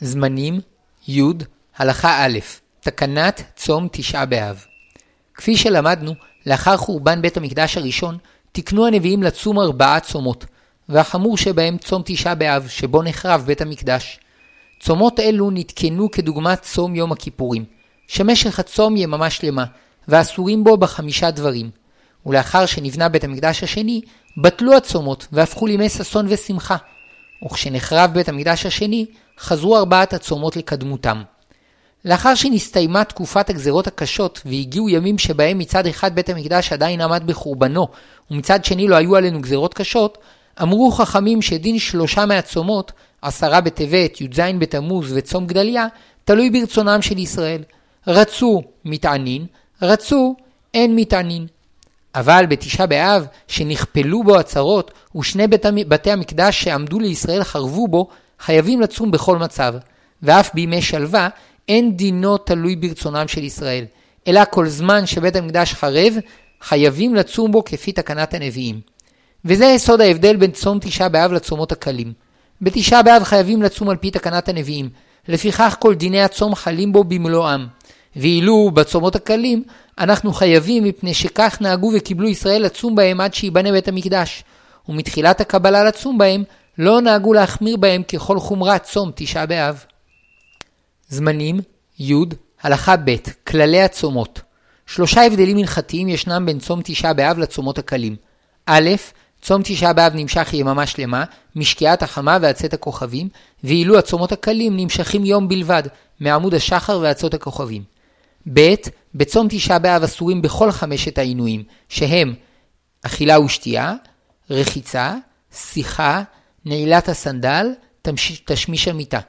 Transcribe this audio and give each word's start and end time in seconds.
זמנים 0.00 0.60
י 1.08 1.22
הלכה 1.76 2.24
א' 2.24 2.38
תקנת 2.80 3.42
צום 3.56 3.88
תשעה 3.92 4.26
באב 4.26 4.64
כפי 5.40 5.56
שלמדנו, 5.56 6.14
לאחר 6.46 6.76
חורבן 6.76 7.22
בית 7.22 7.36
המקדש 7.36 7.76
הראשון, 7.76 8.18
תיקנו 8.52 8.86
הנביאים 8.86 9.22
לצום 9.22 9.58
ארבעה 9.60 10.00
צומות, 10.00 10.44
והחמור 10.88 11.36
שבהם 11.36 11.78
צום 11.78 12.02
תשעה 12.04 12.34
באב, 12.34 12.68
שבו 12.68 13.02
נחרב 13.02 13.42
בית 13.46 13.60
המקדש. 13.60 14.20
צומות 14.80 15.20
אלו 15.20 15.50
נתקנו 15.50 16.10
כדוגמת 16.10 16.62
צום 16.62 16.94
יום 16.94 17.12
הכיפורים, 17.12 17.64
שמשך 18.06 18.58
הצום 18.58 18.96
יממה 18.96 19.30
שלמה, 19.30 19.64
ואסורים 20.08 20.64
בו 20.64 20.76
בחמישה 20.76 21.30
דברים. 21.30 21.70
ולאחר 22.26 22.66
שנבנה 22.66 23.08
בית 23.08 23.24
המקדש 23.24 23.62
השני, 23.62 24.00
בטלו 24.36 24.76
הצומות 24.76 25.26
והפכו 25.32 25.66
לימי 25.66 25.88
ששון 25.88 26.26
ושמחה. 26.28 26.76
וכשנחרב 27.44 28.10
בית 28.14 28.28
המקדש 28.28 28.66
השני, 28.66 29.06
חזרו 29.40 29.76
ארבעת 29.76 30.12
הצומות 30.12 30.56
לקדמותם. 30.56 31.22
לאחר 32.04 32.34
שנסתיימה 32.34 33.04
תקופת 33.04 33.50
הגזרות 33.50 33.86
הקשות 33.86 34.40
והגיעו 34.44 34.88
ימים 34.88 35.18
שבהם 35.18 35.58
מצד 35.58 35.86
אחד 35.86 36.14
בית 36.14 36.28
המקדש 36.28 36.72
עדיין 36.72 37.00
עמד 37.00 37.22
בחורבנו 37.26 37.88
ומצד 38.30 38.64
שני 38.64 38.88
לא 38.88 38.96
היו 38.96 39.16
עלינו 39.16 39.40
גזרות 39.40 39.74
קשות, 39.74 40.18
אמרו 40.62 40.90
חכמים 40.90 41.42
שדין 41.42 41.78
שלושה 41.78 42.26
מהצומות, 42.26 42.92
עשרה 43.22 43.60
בטבת, 43.60 44.20
י"ז 44.20 44.40
בתמוז 44.58 45.12
וצום 45.16 45.46
גדליה, 45.46 45.86
תלוי 46.24 46.50
ברצונם 46.50 47.02
של 47.02 47.18
ישראל. 47.18 47.62
רצו 48.06 48.62
מתענין, 48.84 49.46
רצו 49.82 50.34
אין 50.74 50.96
מתענין. 50.96 51.46
אבל 52.14 52.44
בתשעה 52.48 52.86
באב, 52.86 53.26
שנכפלו 53.48 54.24
בו 54.24 54.38
הצרות, 54.38 54.90
ושני 55.16 55.46
בתי 55.88 56.10
המקדש 56.10 56.62
שעמדו 56.62 56.98
לישראל 56.98 57.44
חרבו 57.44 57.88
בו, 57.88 58.08
חייבים 58.40 58.80
לצום 58.80 59.10
בכל 59.10 59.38
מצב. 59.38 59.74
ואף 60.22 60.50
בימי 60.54 60.82
שלווה, 60.82 61.28
אין 61.68 61.96
דינו 61.96 62.38
תלוי 62.38 62.76
ברצונם 62.76 63.28
של 63.28 63.44
ישראל, 63.44 63.84
אלא 64.28 64.40
כל 64.50 64.68
זמן 64.68 65.06
שבית 65.06 65.36
המקדש 65.36 65.74
חרב, 65.74 66.14
חייבים 66.60 67.14
לצום 67.14 67.52
בו 67.52 67.64
כפי 67.64 67.92
תקנת 67.92 68.34
הנביאים. 68.34 68.80
וזה 69.44 69.64
יסוד 69.64 70.00
ההבדל 70.00 70.36
בין 70.36 70.50
צום 70.50 70.78
תשעה 70.78 71.08
באב 71.08 71.32
לצומות 71.32 71.72
הקלים. 71.72 72.12
בתשעה 72.62 73.02
באב 73.02 73.24
חייבים 73.24 73.62
לצום 73.62 73.88
על 73.88 73.96
פי 73.96 74.10
תקנת 74.10 74.48
הנביאים, 74.48 74.88
לפיכך 75.28 75.76
כל 75.78 75.94
דיני 75.94 76.22
הצום 76.22 76.54
חלים 76.54 76.92
בו 76.92 77.04
במלואם. 77.04 77.66
ואילו 78.16 78.70
בצומות 78.74 79.16
הקלים 79.16 79.62
אנחנו 79.98 80.32
חייבים 80.32 80.84
מפני 80.84 81.14
שכך 81.14 81.58
נהגו 81.60 81.92
וקיבלו 81.94 82.28
ישראל 82.28 82.62
לצום 82.62 82.94
בהם 82.94 83.20
עד 83.20 83.34
שייבנה 83.34 83.72
בית 83.72 83.88
המקדש. 83.88 84.44
ומתחילת 84.88 85.40
הקבלה 85.40 85.84
לצום 85.84 86.18
בהם 86.18 86.44
לא 86.80 87.00
נהגו 87.00 87.32
להחמיר 87.32 87.76
בהם 87.76 88.02
ככל 88.02 88.40
חומרת 88.40 88.82
צום 88.82 89.10
תשעה 89.14 89.46
באב. 89.46 89.84
זמנים 91.08 91.60
י 91.98 92.14
הלכה 92.62 92.96
ב' 92.96 93.16
כללי 93.46 93.82
הצומות 93.82 94.40
שלושה 94.86 95.26
הבדלים 95.26 95.58
הלכתיים 95.58 96.08
ישנם 96.08 96.46
בין 96.46 96.58
צום 96.58 96.80
תשעה 96.84 97.12
באב 97.12 97.38
לצומות 97.38 97.78
הקלים. 97.78 98.16
א', 98.66 98.90
צום 99.42 99.62
תשעה 99.64 99.92
באב 99.92 100.12
נמשך 100.14 100.48
יממה 100.52 100.86
שלמה, 100.86 101.24
משקיעת 101.56 102.02
החמה 102.02 102.38
ועד 102.40 102.54
צאת 102.54 102.74
הכוכבים, 102.74 103.28
ואילו 103.64 103.98
הצומות 103.98 104.32
הקלים 104.32 104.76
נמשכים 104.76 105.24
יום 105.24 105.48
בלבד, 105.48 105.82
מעמוד 106.20 106.54
השחר 106.54 106.98
ועד 107.02 107.16
צאת 107.16 107.34
הכוכבים. 107.34 107.82
ב', 108.52 108.74
בצום 109.14 109.46
תשעה 109.50 109.78
באב 109.78 110.02
אסורים 110.02 110.42
בכל 110.42 110.70
חמשת 110.70 111.18
העינויים, 111.18 111.62
שהם 111.88 112.34
אכילה 113.02 113.40
ושתייה, 113.40 113.94
רחיצה, 114.50 115.14
שיחה, 115.54 116.22
נעילת 116.64 117.08
הסנדל, 117.08 117.66
תשמיש 118.44 118.88
המיטה. 118.88 119.20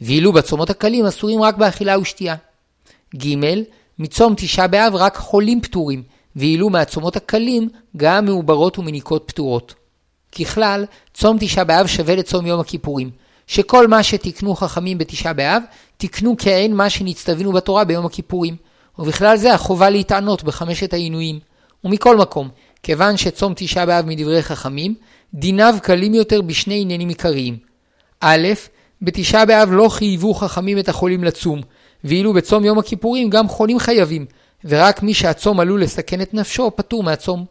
ואילו 0.00 0.32
בצומות 0.32 0.70
הקלים 0.70 1.06
אסורים 1.06 1.42
רק 1.42 1.56
באכילה 1.56 1.98
ושתייה. 1.98 2.36
ג. 3.16 3.34
מצום 3.98 4.34
תשעה 4.36 4.66
באב 4.66 4.94
רק 4.94 5.16
חולים 5.16 5.60
פטורים, 5.60 6.02
ואילו 6.36 6.70
מהצומות 6.70 7.16
הקלים 7.16 7.68
גם 7.96 8.24
מעוברות 8.24 8.78
ומניקות 8.78 9.24
פטורות. 9.26 9.74
ככלל, 10.32 10.84
צום 11.14 11.36
תשעה 11.40 11.64
באב 11.64 11.86
שווה 11.86 12.16
לצום 12.16 12.46
יום 12.46 12.60
הכיפורים, 12.60 13.10
שכל 13.46 13.86
מה 13.86 14.02
שתיקנו 14.02 14.54
חכמים 14.54 14.98
בתשעה 14.98 15.32
באב, 15.32 15.62
תיקנו 15.96 16.34
כעין 16.38 16.74
מה 16.74 16.90
שנצטווינו 16.90 17.52
בתורה 17.52 17.84
ביום 17.84 18.06
הכיפורים, 18.06 18.56
ובכלל 18.98 19.36
זה 19.36 19.54
החובה 19.54 19.90
להתענות 19.90 20.42
בחמשת 20.42 20.92
העינויים. 20.92 21.38
ומכל 21.84 22.16
מקום, 22.16 22.48
כיוון 22.82 23.16
שצום 23.16 23.52
תשעה 23.56 23.86
באב 23.86 24.06
מדברי 24.06 24.42
חכמים, 24.42 24.94
דיניו 25.34 25.74
קלים 25.82 26.14
יותר 26.14 26.42
בשני 26.42 26.80
עניינים 26.80 27.08
עיקריים. 27.08 27.56
א', 28.20 28.48
בתשעה 29.02 29.46
באב 29.46 29.68
לא 29.72 29.88
חייבו 29.88 30.34
חכמים 30.34 30.78
את 30.78 30.88
החולים 30.88 31.24
לצום, 31.24 31.60
ואילו 32.04 32.32
בצום 32.32 32.64
יום 32.64 32.78
הכיפורים 32.78 33.30
גם 33.30 33.48
חולים 33.48 33.78
חייבים, 33.78 34.26
ורק 34.64 35.02
מי 35.02 35.14
שהצום 35.14 35.60
עלול 35.60 35.82
לסכן 35.82 36.20
את 36.20 36.34
נפשו 36.34 36.70
פטור 36.76 37.02
מהצום. 37.02 37.44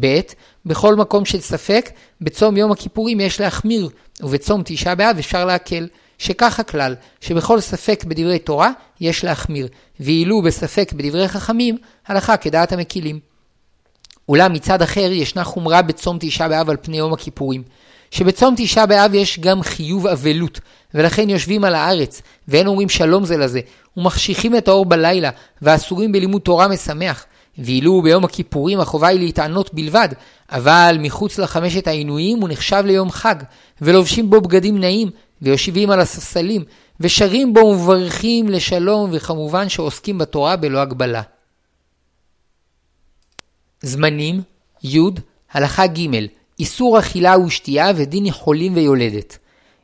ב. 0.00 0.20
בכל 0.66 0.94
מקום 0.94 1.24
של 1.24 1.40
ספק, 1.40 1.90
בצום 2.20 2.56
יום 2.56 2.72
הכיפורים 2.72 3.20
יש 3.20 3.40
להחמיר, 3.40 3.88
ובצום 4.20 4.62
תשעה 4.64 4.94
באב 4.94 5.16
אפשר 5.18 5.44
להקל, 5.44 5.88
שכך 6.18 6.60
הכלל, 6.60 6.94
שבכל 7.20 7.60
ספק 7.60 8.04
בדברי 8.04 8.38
תורה 8.38 8.70
יש 9.00 9.24
להחמיר, 9.24 9.68
ואילו 10.00 10.42
בספק 10.42 10.92
בדברי 10.92 11.28
חכמים, 11.28 11.76
הלכה 12.06 12.36
כדעת 12.36 12.72
המקילים. 12.72 13.29
אולם 14.30 14.52
מצד 14.52 14.82
אחר 14.82 15.12
ישנה 15.12 15.44
חומרה 15.44 15.82
בצום 15.82 16.16
תשעה 16.20 16.48
באב 16.48 16.70
על 16.70 16.76
פני 16.82 16.98
יום 16.98 17.12
הכיפורים, 17.12 17.62
שבצום 18.10 18.54
תשעה 18.56 18.86
באב 18.86 19.14
יש 19.14 19.38
גם 19.38 19.62
חיוב 19.62 20.06
אבלות, 20.06 20.60
ולכן 20.94 21.30
יושבים 21.30 21.64
על 21.64 21.74
הארץ, 21.74 22.22
ואין 22.48 22.66
אומרים 22.66 22.88
שלום 22.88 23.24
זה 23.24 23.36
לזה, 23.36 23.60
ומחשיכים 23.96 24.56
את 24.56 24.68
האור 24.68 24.84
בלילה, 24.84 25.30
ואסורים 25.62 26.12
בלימוד 26.12 26.42
תורה 26.42 26.68
משמח. 26.68 27.24
ואילו 27.58 28.02
ביום 28.02 28.24
הכיפורים 28.24 28.80
החובה 28.80 29.08
היא 29.08 29.20
להתענות 29.20 29.74
בלבד, 29.74 30.08
אבל 30.50 30.96
מחוץ 31.00 31.38
לחמשת 31.38 31.86
העינויים 31.86 32.40
הוא 32.40 32.48
נחשב 32.48 32.82
ליום 32.86 33.10
חג, 33.10 33.36
ולובשים 33.82 34.30
בו 34.30 34.40
בגדים 34.40 34.80
נעים, 34.80 35.10
ויושבים 35.42 35.90
על 35.90 36.00
הספסלים, 36.00 36.64
ושרים 37.00 37.54
בו 37.54 37.60
ומברכים 37.60 38.48
לשלום, 38.48 39.10
וכמובן 39.12 39.68
שעוסקים 39.68 40.18
בתורה 40.18 40.56
בלא 40.56 40.78
הגבלה. 40.78 41.22
זמנים 43.82 44.42
י 44.84 44.98
הלכה 45.52 45.86
ג' 45.86 46.26
איסור 46.60 46.98
אכילה 46.98 47.38
ושתייה 47.38 47.92
ודין 47.96 48.30
חולים 48.30 48.74
ויולדת. 48.74 49.38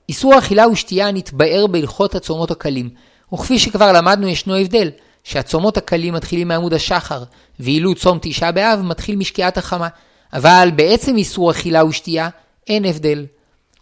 איסור 0.08 0.38
אכילה 0.38 0.68
ושתייה 0.68 1.12
נתבאר 1.12 1.66
בהלכות 1.66 2.14
הצומות 2.14 2.50
הקלים, 2.50 2.90
וכפי 3.34 3.58
שכבר 3.58 3.92
למדנו 3.92 4.28
ישנו 4.28 4.56
הבדל, 4.56 4.90
שהצומות 5.24 5.76
הקלים 5.76 6.14
מתחילים 6.14 6.48
מעמוד 6.48 6.74
השחר, 6.74 7.22
ואילו 7.60 7.94
צום 7.94 8.18
תשעה 8.22 8.52
באב 8.52 8.80
מתחיל 8.82 9.16
משקיעת 9.16 9.58
החמה, 9.58 9.88
אבל 10.32 10.68
בעצם 10.76 11.16
איסור 11.16 11.50
אכילה 11.50 11.84
ושתייה 11.84 12.28
אין 12.68 12.84
הבדל. 12.84 13.26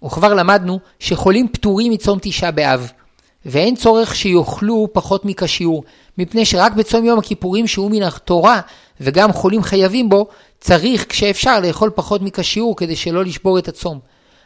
וכבר 0.05 0.35
למדנו 0.35 0.79
שחולים 0.99 1.49
פטורים 1.49 1.93
מצום 1.93 2.19
תשעה 2.23 2.51
באב, 2.51 2.93
ואין 3.47 3.77
צורך 3.77 4.15
שיאכלו 4.15 4.89
פחות 4.93 5.25
מכשיעור, 5.25 5.85
מפני 6.19 6.45
שרק 6.45 6.73
בצום 6.73 7.05
יום 7.05 7.19
הכיפורים 7.19 7.67
שהוא 7.67 7.91
מן 7.91 8.03
התורה, 8.03 8.61
וגם 9.01 9.33
חולים 9.33 9.63
חייבים 9.63 10.09
בו, 10.09 10.27
צריך 10.61 11.07
כשאפשר 11.09 11.61
לאכול 11.61 11.91
פחות 11.95 12.23
מכשיעור 12.23 12.77
כדי 12.77 12.97
שלא 12.97 13.25
לשבור 13.25 13.59
את 13.59 13.69
הצום. 13.69 13.99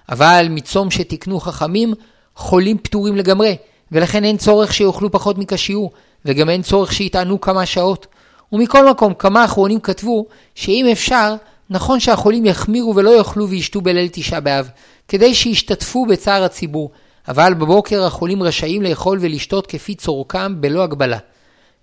אבל 0.09 0.47
מצום 0.51 0.91
שתיקנו 0.91 1.41
חכמים, 1.41 1.95
חולים 2.37 2.79
פטורים 2.79 3.17
לגמרי, 3.17 3.57
ולכן 3.93 4.25
אין 4.25 4.37
צורך 4.37 4.75
שיאכלו 4.75 5.11
פחות 5.11 5.39
מכשיעור, 5.39 5.93
וגם 6.25 6.51
אין 6.51 6.63
צורך 6.63 6.93
שיטענו 6.93 7.41
כמה 7.41 7.67
שעות. 7.67 8.07
ומכל 8.53 8.91
מקום, 8.91 9.15
כמה 9.15 9.45
אחרונים 9.45 9.81
כתבו 9.81 10.27
שאם 10.55 10.87
אפשר, 10.93 11.35
נכון 11.71 12.01
שהחולים 12.01 12.47
יחמירו 12.47 12.97
ולא 12.97 13.11
יאכלו 13.19 13.49
וישתו 13.49 13.81
בליל 13.81 14.09
תשעה 14.13 14.41
באב, 14.41 14.71
כדי 15.09 15.35
שישתתפו 15.35 16.07
בצער 16.07 16.45
הציבור, 16.45 16.91
אבל 17.29 17.55
בבוקר 17.55 18.05
החולים 18.05 18.43
רשאים 18.43 18.83
לאכול 18.83 19.19
ולשתות 19.21 19.67
כפי 19.67 19.95
צורכם 19.95 20.61
בלא 20.61 20.83
הגבלה. 20.83 21.19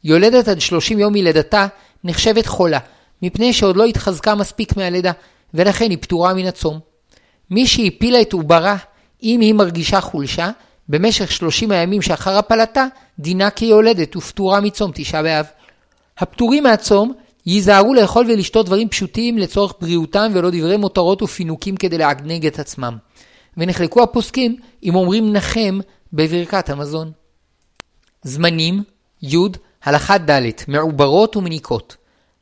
יולדת 0.04 0.48
עד 0.48 0.60
30 0.60 1.00
יום 1.00 1.14
מלידתה 1.14 1.68
נחשבת 2.06 2.46
חולה, 2.46 2.80
מפני 3.22 3.54
שעוד 3.54 3.78
לא 3.78 3.86
התחזקה 3.86 4.36
מספיק 4.36 4.78
מהלידה, 4.78 5.12
ולכן 5.54 5.90
היא 5.90 5.98
פטורה 6.02 6.34
מן 6.34 6.46
הצום. 6.46 6.80
מי 7.52 7.68
שהפילה 7.68 8.22
את 8.22 8.34
עוברה, 8.34 8.78
אם 9.24 9.40
היא 9.40 9.54
מרגישה 9.54 10.02
חולשה, 10.02 10.52
במשך 10.90 11.32
30 11.32 11.72
הימים 11.72 12.02
שאחר 12.02 12.38
הפלתה, 12.38 12.86
דינה 13.20 13.50
כיולדת 13.50 14.16
ופטורה 14.16 14.62
מצום 14.62 14.92
תשעה 14.94 15.24
באב. 15.24 15.46
הפטורים 16.18 16.64
מהצום 16.64 17.14
ייזהרו 17.46 17.94
לאכול 17.94 18.26
ולשתות 18.26 18.66
דברים 18.66 18.90
פשוטים 18.90 19.38
לצורך 19.38 19.74
בריאותם 19.82 20.32
ולא 20.34 20.50
דברי 20.50 20.78
מותרות 20.78 21.22
ופינוקים 21.22 21.78
כדי 21.78 21.98
לענג 21.98 22.46
את 22.46 22.60
עצמם. 22.60 22.98
ונחלקו 23.58 24.04
הפוסקים 24.04 24.56
אם 24.84 24.96
אומרים 24.96 25.34
נחם 25.34 25.80
בברכת 26.14 26.70
המזון. 26.70 27.12
זמנים 28.24 28.84
י 29.24 29.38
הלכה 29.86 30.18
ד' 30.18 30.42
מעוברות 30.68 31.36
ומניקות. 31.36 31.96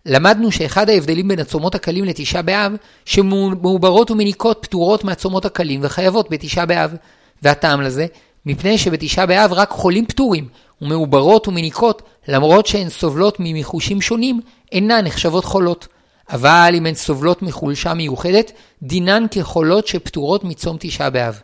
למדנו 0.05 0.51
שאחד 0.51 0.89
ההבדלים 0.89 1.27
בין 1.27 1.39
הצומות 1.39 1.75
הקלים 1.75 2.05
לתשעה 2.05 2.41
באב, 2.41 2.75
שמעוברות 3.05 4.11
ומניקות 4.11 4.59
פטורות 4.61 5.03
מהצומות 5.03 5.45
הקלים 5.45 5.79
וחייבות 5.83 6.29
בתשעה 6.29 6.65
באב. 6.65 6.95
והטעם 7.43 7.81
לזה, 7.81 8.05
מפני 8.45 8.77
שבתשעה 8.77 9.25
באב 9.25 9.53
רק 9.53 9.69
חולים 9.69 10.05
פטורים, 10.05 10.47
ומעוברות 10.81 11.47
ומניקות, 11.47 12.01
למרות 12.27 12.67
שהן 12.67 12.89
סובלות 12.89 13.39
ממיחושים 13.39 14.01
שונים, 14.01 14.41
אינן 14.71 15.05
נחשבות 15.05 15.45
חולות. 15.45 15.87
אבל 16.29 16.73
אם 16.77 16.85
הן 16.85 16.93
סובלות 16.93 17.41
מחולשה 17.41 17.93
מיוחדת, 17.93 18.51
דינן 18.83 19.25
כחולות 19.31 19.87
שפטורות 19.87 20.43
מצום 20.43 20.77
תשעה 20.79 21.09
באב. 21.09 21.39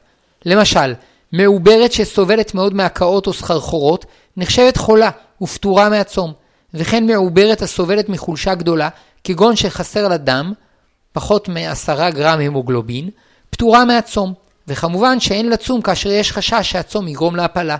למשל, 0.45 0.93
מעוברת 1.31 1.91
שסובלת 1.91 2.53
מאוד 2.53 2.73
מהקאות 2.73 3.27
או 3.27 3.33
סחרחורות, 3.33 4.05
נחשבת 4.39 4.77
חולה 4.77 5.09
ופטורה 5.41 5.89
מהצום, 5.89 6.33
וכן 6.74 7.06
מעוברת 7.06 7.62
הסובלת 7.62 8.09
מחולשה 8.09 8.56
גדולה, 8.56 8.89
כגון 9.24 9.56
שחסר 9.56 10.07
לה 10.07 10.18
דם, 10.18 10.53
פחות 11.13 11.50
מ-10 11.50 12.09
גרם 12.09 12.39
המוגלובין, 12.39 13.09
פטורה 13.50 13.86
מהצום, 13.86 14.33
וכמובן 14.68 15.19
שאין 15.19 15.50
לצום 15.50 15.81
כאשר 15.81 16.12
יש 16.12 16.31
חשש 16.31 16.71
שהצום 16.71 17.07
יגרום 17.07 17.36
להפלה. 17.36 17.77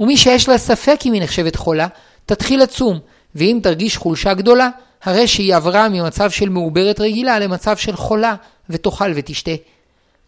ומי 0.00 0.16
שיש 0.16 0.48
לה 0.48 0.58
ספק 0.58 1.00
אם 1.06 1.12
היא 1.12 1.22
נחשבת 1.22 1.56
חולה, 1.56 1.86
תתחיל 2.26 2.62
לצום, 2.62 2.98
ואם 3.34 3.60
תרגיש 3.62 3.96
חולשה 3.96 4.34
גדולה, 4.34 4.68
הרי 5.02 5.28
שהיא 5.28 5.54
עברה 5.54 5.88
ממצב 5.88 6.30
של 6.30 6.48
מעוברת 6.48 7.00
רגילה 7.00 7.38
למצב 7.38 7.76
של 7.76 7.96
חולה, 7.96 8.34
ותאכל 8.70 9.12
ותשתה. 9.14 9.50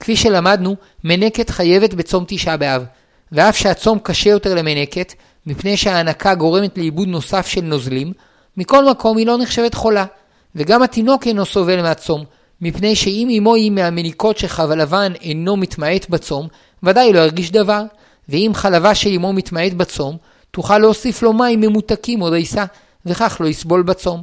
כפי 0.00 0.16
שלמדנו, 0.16 0.76
מנקת 1.04 1.50
חייבת 1.50 1.94
בצום 1.94 2.24
תשעה 2.28 2.56
באב, 2.56 2.84
ואף 3.32 3.56
שהצום 3.56 3.98
קשה 4.02 4.30
יותר 4.30 4.54
למנקת, 4.54 5.14
מפני 5.46 5.76
שההנקה 5.76 6.34
גורמת 6.34 6.78
לאיבוד 6.78 7.08
נוסף 7.08 7.46
של 7.46 7.60
נוזלים, 7.60 8.12
מכל 8.56 8.90
מקום 8.90 9.16
היא 9.16 9.26
לא 9.26 9.38
נחשבת 9.38 9.74
חולה, 9.74 10.04
וגם 10.56 10.82
התינוק 10.82 11.26
אינו 11.26 11.44
סובל 11.44 11.82
מהצום, 11.82 12.24
מפני 12.60 12.96
שאם 12.96 13.28
אמו 13.38 13.54
היא 13.54 13.70
מהמניקות 13.70 14.38
שחלבן 14.38 15.12
אינו 15.20 15.56
מתמעט 15.56 16.08
בצום, 16.08 16.48
ודאי 16.82 17.12
לא 17.12 17.18
ירגיש 17.18 17.50
דבר, 17.50 17.82
ואם 18.28 18.50
חלבה 18.54 18.94
של 18.94 19.10
אמו 19.10 19.32
מתמעט 19.32 19.72
בצום, 19.72 20.16
תוכל 20.50 20.78
להוסיף 20.78 21.22
לו 21.22 21.32
מים 21.32 21.60
ממותקים 21.60 22.22
או 22.22 22.30
דייסה, 22.30 22.64
וכך 23.06 23.36
לא 23.40 23.46
יסבול 23.46 23.82
בצום. 23.82 24.22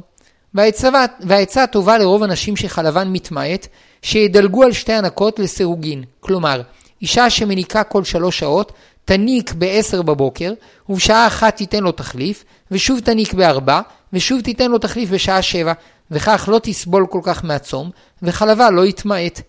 והעצה 1.20 1.66
טובה 1.66 1.98
לרוב 1.98 2.22
הנשים 2.22 2.56
שחלבן 2.56 3.08
מתמעט, 3.08 3.66
שידלגו 4.02 4.62
על 4.62 4.72
שתי 4.72 4.92
הנקות 4.92 5.38
לסירוגין. 5.38 6.04
כלומר, 6.20 6.62
אישה 7.02 7.30
שמניקה 7.30 7.84
כל 7.84 8.04
שלוש 8.04 8.38
שעות, 8.38 8.72
תניק 9.04 9.52
ב-10 9.58 10.02
בבוקר, 10.02 10.52
ובשעה 10.88 11.26
אחת 11.26 11.56
תיתן 11.56 11.82
לו 11.82 11.92
תחליף, 11.92 12.44
ושוב 12.70 13.00
תניק 13.00 13.34
ב-4, 13.34 13.70
ושוב 14.12 14.40
תיתן 14.40 14.70
לו 14.70 14.78
תחליף 14.78 15.10
בשעה 15.10 15.42
7, 15.42 15.72
וכך 16.10 16.48
לא 16.52 16.60
תסבול 16.62 17.06
כל 17.10 17.20
כך 17.22 17.44
מהצום, 17.44 17.90
וחלבה 18.22 18.70
לא 18.70 18.86
יתמעט. 18.86 19.40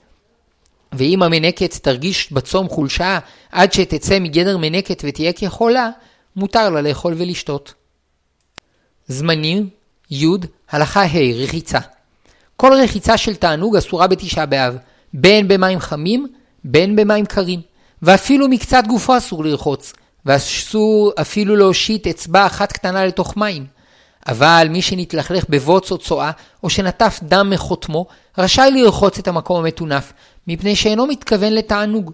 ואם 0.93 1.23
המנקת 1.23 1.73
תרגיש 1.73 2.31
בצום 2.31 2.69
חולשה 2.69 3.19
עד 3.51 3.73
שתצא 3.73 4.19
מגדר 4.19 4.57
מנקת 4.57 5.03
ותהיה 5.07 5.33
כחולה, 5.33 5.89
מותר 6.35 6.69
לה 6.69 6.81
לאכול 6.81 7.13
ולשתות. 7.17 7.73
זמנים 9.07 9.69
י. 10.11 10.25
הלכה 10.69 11.03
ה' 11.03 11.43
רחיצה. 11.43 11.79
כל 12.57 12.71
רחיצה 12.83 13.17
של 13.17 13.35
תענוג 13.35 13.75
אסורה 13.75 14.07
בתשעה 14.07 14.45
באב, 14.45 14.77
בין 15.13 15.47
במים 15.47 15.79
חמים, 15.79 16.27
בין 16.63 16.95
במים 16.95 17.25
קרים. 17.25 17.61
ואפילו 18.01 18.47
מקצת 18.47 18.83
גופו 18.87 19.17
אסור 19.17 19.43
לרחוץ, 19.43 19.93
ואסור 20.25 21.11
אפילו 21.21 21.55
להושיט 21.55 22.07
אצבע 22.07 22.45
אחת 22.45 22.71
קטנה 22.71 23.05
לתוך 23.05 23.37
מים. 23.37 23.65
אבל 24.27 24.67
מי 24.69 24.81
שנתלכלך 24.81 25.45
בבוץ 25.49 25.91
או 25.91 25.97
צואה, 25.97 26.31
או 26.63 26.69
שנטף 26.69 27.19
דם 27.23 27.49
מחותמו, 27.49 28.05
רשאי 28.37 28.71
לרחוץ 28.71 29.17
את 29.17 29.27
המקום 29.27 29.65
המטונף, 29.65 30.13
מפני 30.47 30.75
שאינו 30.75 31.07
מתכוון 31.07 31.53
לתענוג. 31.53 32.11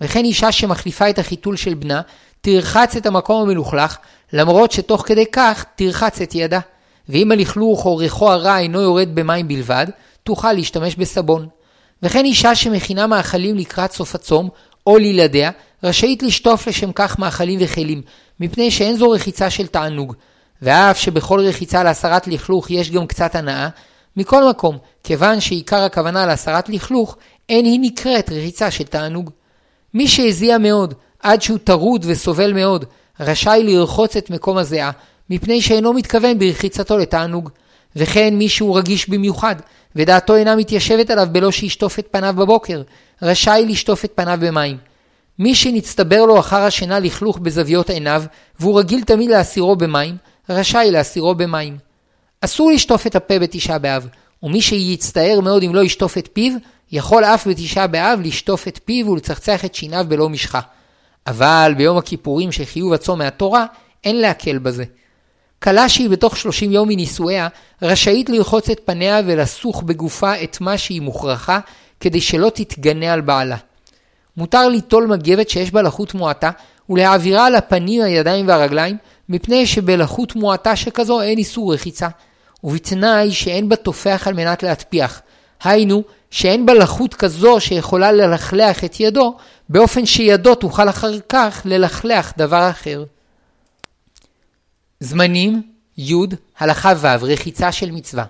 וכן 0.00 0.24
אישה 0.24 0.52
שמחליפה 0.52 1.10
את 1.10 1.18
החיתול 1.18 1.56
של 1.56 1.74
בנה, 1.74 2.00
תרחץ 2.40 2.96
את 2.96 3.06
המקום 3.06 3.42
המלוכלך, 3.42 3.96
למרות 4.32 4.72
שתוך 4.72 5.02
כדי 5.06 5.24
כך 5.32 5.64
תרחץ 5.76 6.20
את 6.20 6.34
ידה. 6.34 6.60
ואם 7.08 7.32
הלכלוך 7.32 7.86
או 7.86 7.96
ריחו 7.96 8.32
הרע 8.32 8.58
אינו 8.58 8.80
יורד 8.80 9.08
במים 9.14 9.48
בלבד, 9.48 9.86
תוכל 10.24 10.52
להשתמש 10.52 10.96
בסבון. 10.96 11.48
וכן 12.02 12.24
אישה 12.24 12.54
שמכינה 12.54 13.06
מאכלים 13.06 13.56
לקראת 13.56 13.92
סוף 13.92 14.14
הצום, 14.14 14.48
או 14.86 14.98
לילדיה, 14.98 15.50
רשאית 15.82 16.22
לשטוף 16.22 16.68
לשם 16.68 16.92
כך 16.92 17.18
מאכלים 17.18 17.58
וכלים, 17.62 18.02
מפני 18.40 18.70
שאין 18.70 18.96
זו 18.96 19.10
רחיצה 19.10 19.50
של 19.50 19.66
תענוג. 19.66 20.14
ואף 20.62 20.98
שבכל 20.98 21.40
רחיצה 21.40 21.82
להסרת 21.82 22.26
לכלוך 22.26 22.70
יש 22.70 22.90
גם 22.90 23.06
קצת 23.06 23.34
הנאה, 23.34 23.68
מכל 24.16 24.48
מקום, 24.48 24.78
כיוון 25.04 25.40
שעיקר 25.40 25.82
הכוונה 25.82 26.26
להסרת 26.26 26.68
לכלוך, 26.68 27.16
אין 27.48 27.64
היא 27.64 27.78
נקראת 27.82 28.30
רחיצה 28.30 28.70
של 28.70 28.84
תענוג. 28.84 29.30
מי 29.94 30.08
שהזיע 30.08 30.58
מאוד, 30.58 30.94
עד 31.20 31.42
שהוא 31.42 31.58
טרוד 31.58 32.04
וסובל 32.08 32.52
מאוד, 32.52 32.84
רשאי 33.20 33.62
לרחוץ 33.62 34.16
את 34.16 34.30
מקום 34.30 34.56
הזיעה, 34.56 34.90
מפני 35.30 35.62
שאינו 35.62 35.92
מתכוון 35.92 36.38
ברחיצתו 36.38 36.98
לתענוג. 36.98 37.50
וכן 37.96 38.34
מי 38.34 38.48
שהוא 38.48 38.78
רגיש 38.78 39.08
במיוחד, 39.08 39.56
ודעתו 39.96 40.36
אינה 40.36 40.56
מתיישבת 40.56 41.10
עליו 41.10 41.28
בלא 41.32 41.52
שישטוף 41.52 41.98
את 41.98 42.08
פניו 42.10 42.34
בבוקר, 42.38 42.82
רשאי 43.22 43.66
לשטוף 43.68 44.04
את 44.04 44.12
פניו 44.14 44.38
במים. 44.40 44.76
מי 45.38 45.54
שנצטבר 45.54 46.26
לו 46.26 46.38
אחר 46.40 46.60
השינה 46.60 46.98
לכלוך 46.98 47.38
בזוויות 47.38 47.90
עיניו, 47.90 48.22
והוא 48.60 48.78
רגיל 48.78 49.02
תמיד 49.02 49.30
להסירו 49.30 49.76
במים, 49.76 50.16
רשאי 50.48 50.90
להסירו 50.90 51.34
במים. 51.34 51.76
אסור 52.40 52.70
לשטוף 52.70 53.06
את 53.06 53.16
הפה 53.16 53.38
בתשעה 53.38 53.78
באב, 53.78 54.08
ומי 54.42 54.62
שיצטער 54.62 55.40
מאוד 55.40 55.62
אם 55.62 55.74
לא 55.74 55.84
ישטוף 55.84 56.18
את 56.18 56.28
פיו, 56.32 56.52
יכול 56.92 57.24
אף 57.24 57.46
בתשעה 57.46 57.86
באב 57.86 58.20
לשטוף 58.22 58.68
את 58.68 58.80
פיו 58.84 59.10
ולצחצח 59.10 59.64
את 59.64 59.74
שיניו 59.74 60.04
בלא 60.08 60.28
משחה. 60.28 60.60
אבל 61.26 61.74
ביום 61.76 61.96
הכיפורים 61.96 62.52
של 62.52 62.64
חיוב 62.64 62.92
הצום 62.92 63.18
מהתורה, 63.18 63.66
אין 64.04 64.20
להקל 64.20 64.58
בזה. 64.58 64.84
כלה 65.62 65.88
שהיא 65.88 66.10
בתוך 66.10 66.36
30 66.36 66.72
יום 66.72 66.88
מנישואיה, 66.88 67.48
רשאית 67.82 68.28
לרחוץ 68.28 68.70
את 68.70 68.80
פניה 68.84 69.20
ולסוך 69.26 69.82
בגופה 69.82 70.42
את 70.42 70.60
מה 70.60 70.78
שהיא 70.78 71.00
מוכרחה, 71.00 71.60
כדי 72.00 72.20
שלא 72.20 72.50
תתגנה 72.54 73.12
על 73.12 73.20
בעלה. 73.20 73.56
מותר 74.36 74.68
ליטול 74.68 75.06
מגבת 75.06 75.50
שיש 75.50 75.70
בה 75.70 75.82
לחות 75.82 76.14
מועטה, 76.14 76.50
ולהעבירה 76.90 77.46
על 77.46 77.54
הפנים, 77.54 78.02
הידיים 78.02 78.48
והרגליים, 78.48 78.96
מפני 79.28 79.66
שבלחות 79.66 80.36
מועטה 80.36 80.76
שכזו 80.76 81.20
אין 81.20 81.38
איסור 81.38 81.74
רחיצה, 81.74 82.08
ובתנאי 82.64 83.32
שאין 83.32 83.68
בה 83.68 83.76
תופח 83.76 84.22
על 84.26 84.34
מנת 84.34 84.62
להטפיח. 84.62 85.22
היינו, 85.64 86.02
שאין 86.30 86.66
בה 86.66 86.74
לחות 86.74 87.14
כזו 87.14 87.60
שיכולה 87.60 88.12
ללכלח 88.12 88.84
את 88.84 89.00
ידו, 89.00 89.36
באופן 89.68 90.06
שידו 90.06 90.54
תוכל 90.54 90.88
אחר 90.88 91.12
כך 91.28 91.62
ללכלח 91.64 92.32
דבר 92.38 92.70
אחר. 92.70 93.04
זמנים 95.00 95.62
י. 95.98 96.14
הלכה 96.58 96.92
ו' 96.96 97.06
רחיצה 97.22 97.72
של 97.72 97.90
מצווה. 97.90 98.24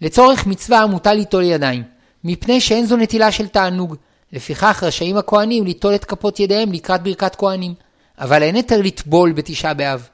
לצורך 0.00 0.46
מצווה 0.46 0.86
מוטל 0.86 1.14
ליטול 1.14 1.42
ידיים, 1.42 1.82
מפני 2.24 2.60
שאין 2.60 2.86
זו 2.86 2.96
נטילה 2.96 3.32
של 3.32 3.48
תענוג. 3.48 3.96
לפיכך 4.32 4.82
רשאים 4.82 5.16
הכהנים 5.16 5.64
ליטול 5.64 5.94
את 5.94 6.04
כפות 6.04 6.40
ידיהם 6.40 6.72
לקראת 6.72 7.02
ברכת 7.02 7.36
כהנים. 7.36 7.74
אבל 8.18 8.42
אין 8.42 8.56
יותר 8.56 8.80
לטבול 8.82 9.32
בתשעה 9.32 9.74
באב. 9.74 10.08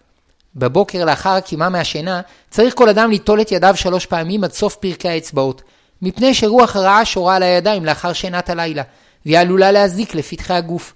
בבוקר 0.57 1.05
לאחר 1.05 1.31
הקימה 1.31 1.69
מהשינה, 1.69 2.21
צריך 2.51 2.75
כל 2.75 2.89
אדם 2.89 3.11
ליטול 3.11 3.41
את 3.41 3.53
ידיו 3.53 3.77
שלוש 3.77 4.07
פעמים 4.07 4.45
עד 4.45 4.53
סוף 4.53 4.77
פרקי 4.77 5.09
האצבעות, 5.09 5.63
מפני 6.03 6.35
שרוח 6.35 6.77
הרעה 6.77 7.05
שורה 7.05 7.37
על 7.37 7.43
הידיים 7.43 7.85
לאחר 7.85 8.13
שינת 8.13 8.51
הלילה, 8.51 8.83
והיא 9.27 9.39
עלולה 9.39 9.73
להזיק 9.73 10.15
לפתחי 10.15 10.55
הגוף. 10.55 10.95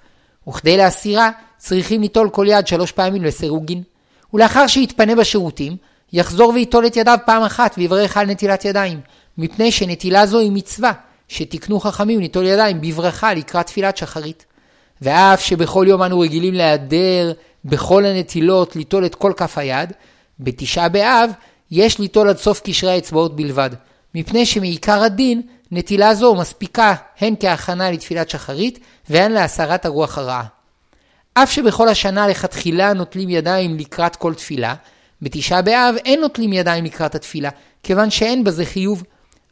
וכדי 0.48 0.76
להסירה, 0.76 1.30
צריכים 1.58 2.00
ליטול 2.00 2.30
כל 2.30 2.46
יד 2.48 2.66
שלוש 2.66 2.92
פעמים 2.92 3.24
לסירוגין. 3.24 3.82
ולאחר 4.34 4.66
שיתפנה 4.66 5.14
בשירותים, 5.14 5.76
יחזור 6.12 6.52
ויטול 6.54 6.86
את 6.86 6.96
ידיו 6.96 7.18
פעם 7.26 7.42
אחת 7.42 7.74
ויברך 7.78 8.16
על 8.16 8.26
נטילת 8.26 8.64
ידיים, 8.64 9.00
מפני 9.38 9.72
שנטילה 9.72 10.26
זו 10.26 10.38
היא 10.38 10.52
מצווה, 10.52 10.92
שתיקנו 11.28 11.80
חכמים 11.80 12.20
ליטול 12.20 12.46
ידיים 12.46 12.80
בברכה 12.80 13.34
לקראת 13.34 13.66
תפילת 13.66 13.96
שחרית. 13.96 14.44
ואף 15.02 15.40
שבכל 15.40 15.84
יום 15.88 16.02
אנו 16.02 16.20
רגילים 16.20 16.54
להיעדר 16.54 17.32
בכל 17.64 18.04
הנטילות 18.04 18.76
ליטול 18.76 19.06
את 19.06 19.14
כל 19.14 19.32
כף 19.36 19.58
היד, 19.58 19.92
בתשעה 20.40 20.88
באב 20.88 21.30
יש 21.70 21.98
ליטול 21.98 22.28
עד 22.28 22.38
סוף 22.38 22.60
קשרי 22.64 22.90
האצבעות 22.90 23.36
בלבד, 23.36 23.70
מפני 24.14 24.46
שמעיקר 24.46 25.02
הדין 25.02 25.42
נטילה 25.70 26.14
זו 26.14 26.34
מספיקה 26.34 26.94
הן 27.20 27.34
כהכנה 27.40 27.90
לתפילת 27.90 28.30
שחרית 28.30 28.78
והן 29.10 29.32
להסרת 29.32 29.86
הרוח 29.86 30.18
הרעה. 30.18 30.55
אף 31.38 31.50
שבכל 31.52 31.88
השנה 31.88 32.28
לכתחילה 32.28 32.92
נוטלים 32.92 33.28
ידיים 33.28 33.76
לקראת 33.76 34.16
כל 34.16 34.34
תפילה, 34.34 34.74
בתשעה 35.22 35.62
באב 35.62 35.94
אין 36.04 36.20
נוטלים 36.20 36.52
ידיים 36.52 36.84
לקראת 36.84 37.14
התפילה, 37.14 37.50
כיוון 37.82 38.10
שאין 38.10 38.44
בזה 38.44 38.64
חיוב. 38.64 39.02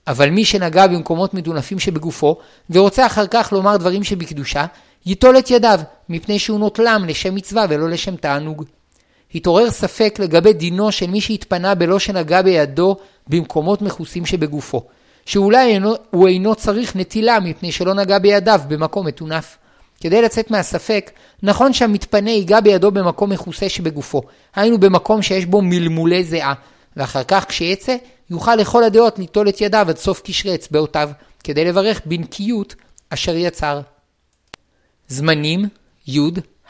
אבל 0.07 0.31
מי 0.31 0.45
שנגע 0.45 0.87
במקומות 0.87 1.35
מדונפים 1.35 1.79
שבגופו, 1.79 2.37
ורוצה 2.71 3.07
אחר 3.07 3.27
כך 3.27 3.53
לומר 3.53 3.77
דברים 3.77 4.05
שבקדושה, 4.05 4.67
ייטול 5.07 5.39
את 5.39 5.51
ידיו, 5.51 5.81
מפני 6.09 6.39
שהוא 6.39 6.59
נוטלם 6.59 7.05
לשם 7.09 7.35
מצווה 7.35 7.67
ולא 7.69 7.91
לשם 7.91 8.17
תענוג. 8.17 8.65
התעורר 9.35 9.71
ספק 9.71 10.19
לגבי 10.19 10.53
דינו 10.53 10.93
של 10.93 11.07
מי 11.07 11.21
שהתפנה 11.21 11.75
בלא 11.75 11.99
שנגע 11.99 12.43
בידו 12.43 12.97
במקומות 13.27 13.83
מכוסים 13.83 14.27
שבגופו, 14.27 14.85
שאולי 15.27 15.67
אינו, 15.67 15.95
הוא 16.11 16.29
אינו 16.29 16.55
צריך 16.55 16.97
נטילה 16.97 17.41
מפני 17.41 17.73
שלא 17.73 17.95
נגע 17.95 18.19
בידיו 18.19 18.61
במקום 18.69 19.07
מטונף. 19.07 19.59
כדי 20.05 20.23
לצאת 20.23 20.51
מהספק, 20.51 21.11
נכון 21.43 21.73
שהמתפנה 21.73 22.31
ייגע 22.31 22.61
בידו 22.61 22.91
במקום 22.91 23.31
מכוסה 23.31 23.69
שבגופו, 23.69 24.23
היינו 24.55 24.79
במקום 24.79 25.23
שיש 25.23 25.45
בו 25.45 25.63
מלמולי 25.63 26.25
זיעה, 26.25 26.55
ואחר 26.97 27.23
כך 27.29 27.45
כשיצא, 27.49 27.97
יוכל 28.31 28.57
לכל 28.57 28.85
הדעות 28.85 29.19
ליטול 29.19 29.49
את 29.49 29.61
ידיו 29.61 29.87
עד 29.89 29.97
סוף 29.97 30.21
קשרי 30.25 30.55
אצבעותיו, 30.55 31.11
כדי 31.45 31.65
לברך 31.65 32.01
בנקיות 32.07 32.75
אשר 33.11 33.37
יצר. 33.37 33.81
זמנים, 35.09 35.69
י, 36.09 36.19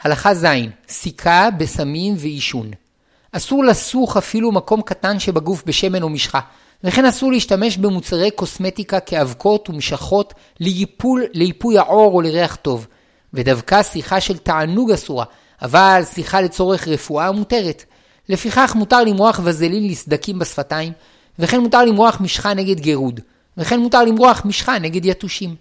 הלכה 0.01 0.33
ז, 0.35 0.45
סיכה 0.89 1.49
בסמים 1.57 2.13
ועישון. 2.17 2.71
אסור 3.31 3.63
לסוך 3.63 4.17
אפילו 4.17 4.51
מקום 4.51 4.81
קטן 4.81 5.19
שבגוף 5.19 5.63
בשמן 5.65 6.03
או 6.03 6.09
משחה, 6.09 6.39
וכן 6.83 7.05
אסור 7.05 7.31
להשתמש 7.31 7.77
במוצרי 7.77 8.31
קוסמטיקה 8.31 8.99
כאבקות 8.99 9.69
ומשחות 9.69 10.33
ליפול, 10.59 11.23
ליפוי 11.33 11.77
העור 11.77 12.13
או 12.13 12.21
לריח 12.21 12.55
טוב. 12.55 12.87
ודווקא 13.35 13.83
שיחה 13.83 14.21
של 14.21 14.37
תענוג 14.37 14.91
אסורה, 14.91 15.25
אבל 15.61 16.01
שיחה 16.13 16.41
לצורך 16.41 16.87
רפואה 16.87 17.31
מותרת. 17.31 17.85
לפיכך 18.29 18.75
מותר 18.75 19.03
למרוח 19.03 19.39
וזלין 19.43 19.87
לסדקים 19.87 20.39
בשפתיים, 20.39 20.93
וכן 21.39 21.59
מותר 21.59 21.85
למרוח 21.85 22.21
משחה 22.21 22.53
נגד 22.53 22.79
גירוד, 22.79 23.19
וכן 23.57 23.79
מותר 23.79 24.03
למרוח 24.03 24.41
משחה 24.45 24.79
נגד 24.79 25.05
יתושים. 25.05 25.55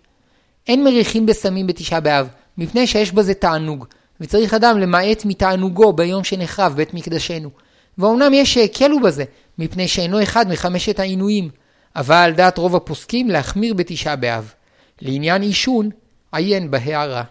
אין 0.69 0.85
מריחים 0.85 1.27
בסמים 1.27 1.67
בתשעה 1.67 2.01
באב, 2.01 2.29
מפני 2.59 2.87
שיש 2.87 3.13
בזה 3.13 3.35
תענוג, 3.35 3.87
וצריך 4.21 4.55
אדם 4.55 4.79
למעט 4.79 5.25
מתענוגו 5.25 5.93
ביום 5.93 6.25
שנחרב 6.25 6.73
בית 6.77 6.95
מקדשנו. 6.95 7.51
ואומנם 7.99 8.35
יש 8.35 8.55
שהקלו 8.55 9.01
בזה, 9.01 9.25
מפני 9.59 9.89
שאינו 9.89 10.23
אחד 10.23 10.49
מחמשת 10.49 10.99
העינויים, 11.01 11.49
אבל 11.97 12.33
דעת 12.37 12.59
רוב 12.59 12.77
הפוסקים 12.77 13.31
להחמיר 13.31 13.75
בתשעה 13.75 14.17
באב. 14.17 14.53
לעניין 15.01 15.43
עישון, 15.43 15.91
עיין 16.33 16.71
בהערה. 16.71 17.23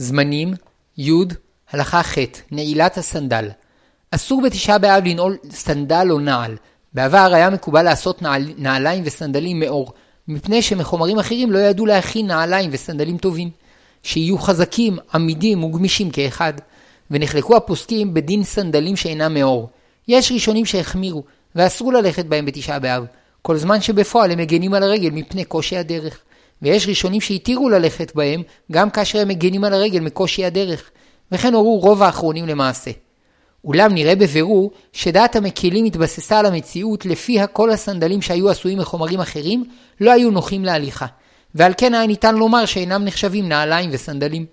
זמנים, 0.00 0.54
י, 0.98 1.10
הלכה 1.70 2.02
ח', 2.02 2.18
נעילת 2.50 2.98
הסנדל. 2.98 3.48
אסור 4.10 4.42
בתשעה 4.42 4.78
באב 4.78 5.04
לנעול 5.04 5.36
סנדל 5.50 6.06
או 6.10 6.18
נעל. 6.18 6.56
בעבר 6.94 7.30
היה 7.34 7.50
מקובל 7.50 7.82
לעשות 7.82 8.22
נעל, 8.22 8.52
נעליים 8.58 9.02
וסנדלים 9.06 9.60
מאור, 9.60 9.92
מפני 10.28 10.62
שמחומרים 10.62 11.18
אחרים 11.18 11.52
לא 11.52 11.58
ידעו 11.58 11.86
להכין 11.86 12.26
נעליים 12.26 12.70
וסנדלים 12.72 13.18
טובים, 13.18 13.50
שיהיו 14.02 14.38
חזקים, 14.38 14.98
עמידים 15.14 15.64
וגמישים 15.64 16.10
כאחד. 16.10 16.52
ונחלקו 17.10 17.56
הפוסקים 17.56 18.14
בדין 18.14 18.44
סנדלים 18.44 18.96
שאינם 18.96 19.34
מאור. 19.34 19.70
יש 20.08 20.32
ראשונים 20.32 20.66
שהחמירו, 20.66 21.22
ואסרו 21.54 21.90
ללכת 21.90 22.26
בהם 22.26 22.46
בתשעה 22.46 22.78
באב, 22.78 23.04
כל 23.42 23.56
זמן 23.56 23.80
שבפועל 23.80 24.30
הם 24.30 24.38
מגנים 24.38 24.74
על 24.74 24.82
הרגל 24.82 25.10
מפני 25.10 25.44
קושי 25.44 25.76
הדרך. 25.76 26.18
ויש 26.62 26.88
ראשונים 26.88 27.20
שהתירו 27.20 27.68
ללכת 27.68 28.14
בהם, 28.14 28.42
גם 28.72 28.90
כאשר 28.90 29.18
הם 29.18 29.28
מגנים 29.28 29.64
על 29.64 29.74
הרגל 29.74 30.00
מקושי 30.00 30.44
הדרך, 30.44 30.90
וכן 31.32 31.54
הורו 31.54 31.78
רוב 31.78 32.02
האחרונים 32.02 32.46
למעשה. 32.46 32.90
אולם 33.64 33.94
נראה 33.94 34.14
בבירור 34.14 34.70
שדעת 34.92 35.36
המקילים 35.36 35.84
התבססה 35.84 36.38
על 36.38 36.46
המציאות 36.46 37.06
לפיה 37.06 37.46
כל 37.46 37.70
הסנדלים 37.70 38.22
שהיו 38.22 38.50
עשויים 38.50 38.78
מחומרים 38.78 39.20
אחרים 39.20 39.64
לא 40.00 40.12
היו 40.12 40.30
נוחים 40.30 40.64
להליכה, 40.64 41.06
ועל 41.54 41.72
כן 41.76 41.94
היה 41.94 42.06
ניתן 42.06 42.34
לומר 42.34 42.64
שאינם 42.64 43.04
נחשבים 43.04 43.48
נעליים 43.48 43.90
וסנדלים. 43.92 44.46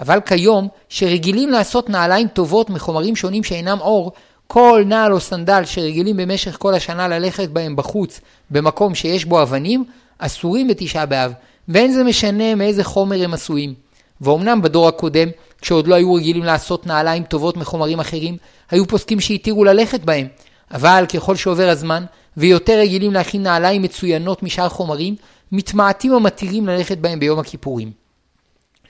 אבל 0.00 0.20
כיום, 0.20 0.68
שרגילים 0.88 1.50
לעשות 1.50 1.90
נעליים 1.90 2.28
טובות 2.28 2.70
מחומרים 2.70 3.16
שונים 3.16 3.44
שאינם 3.44 3.80
אור, 3.80 4.12
כל 4.46 4.82
נעל 4.86 5.12
או 5.12 5.20
סנדל 5.20 5.64
שרגילים 5.64 6.16
במשך 6.16 6.56
כל 6.58 6.74
השנה 6.74 7.08
ללכת 7.08 7.48
בהם 7.48 7.76
בחוץ, 7.76 8.20
במקום 8.50 8.94
שיש 8.94 9.24
בו 9.24 9.42
אבנים, 9.42 9.84
אסורים 10.18 10.68
בתשעה 10.68 11.06
באב, 11.06 11.32
ואין 11.70 11.92
זה 11.92 12.04
משנה 12.04 12.54
מאיזה 12.54 12.84
חומר 12.84 13.24
הם 13.24 13.34
עשויים. 13.34 13.74
ואומנם 14.20 14.62
בדור 14.62 14.88
הקודם, 14.88 15.28
כשעוד 15.60 15.86
לא 15.86 15.94
היו 15.94 16.14
רגילים 16.14 16.42
לעשות 16.44 16.86
נעליים 16.86 17.22
טובות 17.22 17.56
מחומרים 17.56 18.00
אחרים, 18.00 18.36
היו 18.70 18.86
פוסקים 18.86 19.20
שהתירו 19.20 19.64
ללכת 19.64 20.00
בהם. 20.00 20.26
אבל 20.70 21.04
ככל 21.14 21.36
שעובר 21.36 21.68
הזמן, 21.68 22.04
ויותר 22.36 22.78
רגילים 22.78 23.12
להכין 23.12 23.42
נעליים 23.42 23.82
מצוינות 23.82 24.42
משאר 24.42 24.68
חומרים, 24.68 25.16
מתמעטים 25.52 26.12
המתירים 26.12 26.66
ללכת 26.66 26.98
בהם 26.98 27.20
ביום 27.20 27.38
הכיפורים. 27.38 27.90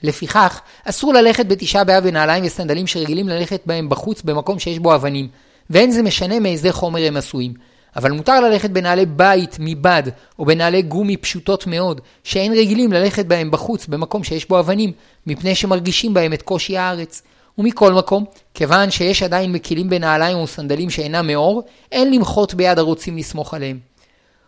לפיכך, 0.03 0.61
אסור 0.85 1.13
ללכת 1.13 1.45
בתשעה 1.45 1.83
באב 1.83 2.03
בנעליים 2.03 2.45
וסנדלים 2.45 2.87
שרגילים 2.87 3.29
ללכת 3.29 3.61
בהם 3.65 3.89
בחוץ 3.89 4.21
במקום 4.21 4.59
שיש 4.59 4.79
בו 4.79 4.95
אבנים, 4.95 5.27
ואין 5.69 5.91
זה 5.91 6.03
משנה 6.03 6.39
מאיזה 6.39 6.71
חומר 6.71 7.07
הם 7.07 7.17
עשויים. 7.17 7.53
אבל 7.95 8.11
מותר 8.11 8.41
ללכת 8.41 8.69
בנעלי 8.69 9.05
בית 9.05 9.55
מבד, 9.59 10.03
או 10.39 10.45
בנעלי 10.45 10.81
גומי 10.81 11.17
פשוטות 11.17 11.67
מאוד, 11.67 12.01
שאין 12.23 12.53
רגילים 12.53 12.93
ללכת 12.93 13.25
בהם 13.25 13.51
בחוץ 13.51 13.87
במקום 13.87 14.23
שיש 14.23 14.49
בו 14.49 14.59
אבנים, 14.59 14.91
מפני 15.27 15.55
שמרגישים 15.55 16.13
בהם 16.13 16.33
את 16.33 16.41
קושי 16.41 16.77
הארץ. 16.77 17.21
ומכל 17.57 17.93
מקום, 17.93 18.25
כיוון 18.53 18.91
שיש 18.91 19.23
עדיין 19.23 19.51
מקילים 19.51 19.89
בנעליים 19.89 20.37
או 20.37 20.47
סנדלים 20.47 20.89
שאינם 20.89 21.27
מאור, 21.27 21.63
אין 21.91 22.13
למחות 22.13 22.53
ביד 22.53 22.79
הרוצים 22.79 23.17
לסמוך 23.17 23.53
עליהם. 23.53 23.79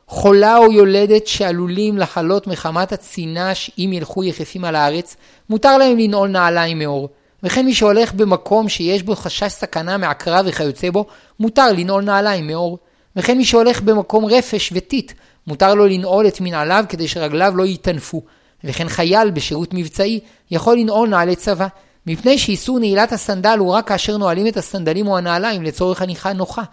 חולה 0.08 0.58
או 0.58 0.72
יולדת 0.72 1.28
שעלולים 1.28 1.98
לחלות 1.98 2.48
מחמת 2.48 2.92
הצינש 2.92 3.72
אם 3.78 3.90
ילכו 3.94 4.24
יחפים 4.24 4.66
על 4.66 4.76
הארץ, 4.76 5.16
מותר 5.50 5.78
להם 5.78 5.98
לנעול 5.98 6.30
נעליים 6.30 6.80
מאור. 6.80 7.10
וכן 7.44 7.66
מי 7.66 7.74
שהולך 7.74 8.14
במקום 8.14 8.70
שיש 8.70 9.04
בו 9.04 9.16
חשש 9.16 9.52
סכנה 9.52 9.98
מעקרב 9.98 10.46
וכיוצא 10.50 10.90
בו, 10.90 11.06
מותר 11.40 11.72
לנעול 11.72 12.04
נעליים 12.04 12.48
מאור. 12.48 12.78
וכן 13.16 13.38
מי 13.38 13.46
שהולך 13.46 13.82
במקום 13.82 14.26
רפש 14.26 14.74
וטיט, 14.76 15.12
מותר 15.48 15.76
לו 15.76 15.88
לנעול 15.88 16.28
את 16.28 16.42
מנעליו 16.42 16.86
כדי 16.90 17.08
שרגליו 17.08 17.54
לא 17.56 17.64
ייטנפו. 17.64 18.22
וכן 18.64 18.90
חייל 18.90 19.32
בשירות 19.32 19.74
מבצעי 19.74 20.20
יכול 20.52 20.78
לנעול 20.78 21.10
נעלי 21.10 21.36
צבא, 21.36 21.68
מפני 22.08 22.38
שאיסור 22.38 22.80
נעילת 22.80 23.12
הסנדל 23.12 23.58
הוא 23.60 23.74
רק 23.74 23.88
כאשר 23.88 24.18
נועלים 24.18 24.48
את 24.48 24.58
הסנדלים 24.58 25.08
או 25.08 25.18
הנעליים 25.18 25.64
לצורך 25.64 26.02
הניחה 26.02 26.34
נוחה. 26.34 26.64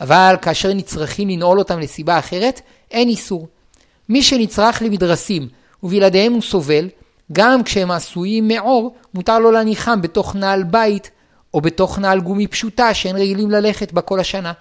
אבל 0.00 0.34
כאשר 0.42 0.72
נצרכים 0.72 1.28
לנעול 1.28 1.58
אותם 1.58 1.78
לסיבה 1.78 2.18
אחרת, 2.18 2.60
אין 2.90 3.08
איסור. 3.08 3.48
מי 4.08 4.22
שנצרך 4.22 4.82
למדרסים 4.82 5.48
ובלעדיהם 5.82 6.32
הוא 6.32 6.42
סובל, 6.42 6.88
גם 7.32 7.62
כשהם 7.62 7.90
עשויים 7.90 8.48
מעור, 8.48 8.94
מותר 9.14 9.38
לו 9.38 9.50
להניחם 9.50 10.02
בתוך 10.02 10.36
נעל 10.36 10.62
בית 10.62 11.10
או 11.54 11.60
בתוך 11.60 11.98
נעל 11.98 12.20
גומי 12.20 12.46
פשוטה 12.46 12.94
שאין 12.94 13.16
רגילים 13.16 13.50
ללכת 13.50 13.92
בה 13.92 14.00
כל 14.00 14.20
השנה. 14.20 14.52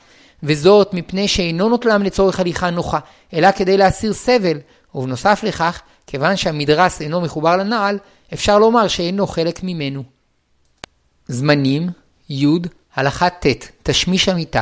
וזאת 0.44 0.94
מפני 0.94 1.28
שאינו 1.28 1.70
נוטלם 1.70 2.04
לצורך 2.04 2.40
הליכה 2.40 2.70
נוחה, 2.70 3.00
אלא 3.34 3.52
כדי 3.52 3.78
להסיר 3.78 4.14
סבל, 4.14 4.58
ובנוסף 4.96 5.44
לכך, 5.44 5.82
כיוון 6.08 6.38
שהמדרס 6.38 7.02
אינו 7.02 7.22
מחובר 7.22 7.58
לנעל, 7.58 7.98
אפשר 8.34 8.60
לומר 8.60 8.88
שאינו 8.88 9.28
חלק 9.28 9.64
ממנו. 9.64 10.04
זמנים, 11.28 11.90
י, 12.30 12.46
הלכה 12.96 13.30
ט', 13.30 13.46
תשמיש 13.84 14.30
המיטה. 14.30 14.62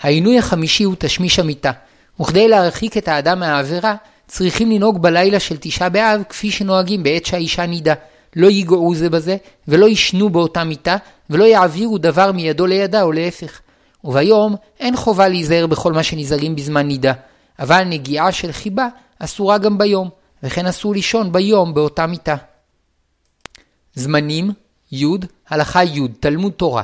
העינוי 0.00 0.38
החמישי 0.38 0.84
הוא 0.84 0.94
תשמיש 0.98 1.38
המיטה, 1.38 1.72
וכדי 2.20 2.48
להרחיק 2.48 2.96
את 2.96 3.08
האדם 3.08 3.40
מהעבירה, 3.40 3.94
צריכים 4.28 4.70
לנהוג 4.70 5.02
בלילה 5.02 5.40
של 5.40 5.56
תשעה 5.60 5.88
באב 5.88 6.22
כפי 6.28 6.50
שנוהגים 6.50 7.02
בעת 7.02 7.26
שהאישה 7.26 7.66
נידה. 7.66 7.94
לא 8.36 8.46
ייגעו 8.46 8.94
זה 8.94 9.10
בזה, 9.10 9.36
ולא 9.68 9.86
יישנו 9.86 10.30
באותה 10.30 10.64
מיטה, 10.64 10.96
ולא 11.30 11.44
יעבירו 11.44 11.98
דבר 11.98 12.32
מידו 12.32 12.66
לידה 12.66 13.02
או 13.02 13.12
להפך. 13.12 13.60
וביום 14.06 14.56
אין 14.80 14.96
חובה 14.96 15.28
להיזהר 15.28 15.66
בכל 15.66 15.92
מה 15.92 16.02
שנזהרים 16.02 16.56
בזמן 16.56 16.86
נידה, 16.86 17.12
אבל 17.58 17.84
נגיעה 17.84 18.32
של 18.32 18.52
חיבה 18.52 18.88
אסורה 19.18 19.58
גם 19.58 19.78
ביום, 19.78 20.10
וכן 20.42 20.66
אסור 20.66 20.94
לישון 20.94 21.32
ביום 21.32 21.74
באותה 21.74 22.06
מיטה. 22.06 22.36
זמנים, 23.94 24.50
י, 24.92 25.04
הלכה 25.48 25.84
י', 25.84 26.08
תלמוד 26.20 26.52
תורה. 26.52 26.82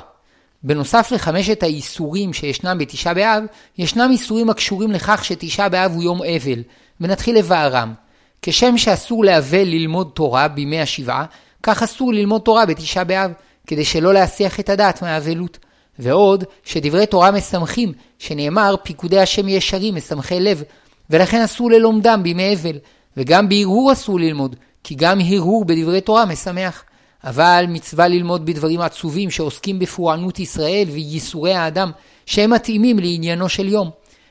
בנוסף 0.62 1.12
לחמשת 1.12 1.62
האיסורים 1.62 2.32
שישנם 2.32 2.78
בתשעה 2.78 3.14
באב, 3.14 3.44
ישנם 3.78 4.08
איסורים 4.12 4.50
הקשורים 4.50 4.92
לכך 4.92 5.24
שתשעה 5.24 5.68
באב 5.68 5.92
הוא 5.94 6.02
יום 6.02 6.22
אבל, 6.22 6.62
ונתחיל 7.00 7.38
לבערם. 7.38 7.94
כשם 8.42 8.78
שאסור 8.78 9.24
לאבל 9.24 9.64
ללמוד 9.64 10.10
תורה 10.14 10.48
בימי 10.48 10.80
השבעה, 10.80 11.24
כך 11.62 11.82
אסור 11.82 12.12
ללמוד 12.12 12.40
תורה 12.40 12.66
בתשעה 12.66 13.04
באב, 13.04 13.32
כדי 13.66 13.84
שלא 13.84 14.14
להסיח 14.14 14.60
את 14.60 14.68
הדעת 14.68 15.02
מהאבלות. 15.02 15.58
ועוד, 15.98 16.44
שדברי 16.64 17.06
תורה 17.06 17.30
משמחים, 17.30 17.92
שנאמר 18.18 18.74
פיקודי 18.82 19.20
השם 19.20 19.48
ישרים 19.48 19.94
משמחי 19.94 20.40
לב, 20.40 20.62
ולכן 21.10 21.42
אסור 21.42 21.70
ללומדם 21.70 22.20
בימי 22.22 22.54
אבל, 22.54 22.78
וגם 23.16 23.48
בהרהור 23.48 23.92
אסור 23.92 24.20
ללמוד, 24.20 24.56
כי 24.84 24.94
גם 24.94 25.20
הרהור 25.20 25.64
בדברי 25.64 26.00
תורה 26.00 26.24
משמח. 26.24 26.84
אבל 27.24 27.64
מצווה 27.68 28.08
ללמוד 28.08 28.46
בדברים 28.46 28.80
עצובים 28.80 29.30
שעוסקים 29.30 29.78
בפורענות 29.78 30.38
ישראל 30.38 30.88
וייסורי 30.92 31.54
האדם, 31.54 31.90
שהם 32.26 32.50
מתאימים 32.50 32.98
לעניינו 32.98 33.48
של 33.48 33.68
יום. 33.68 33.90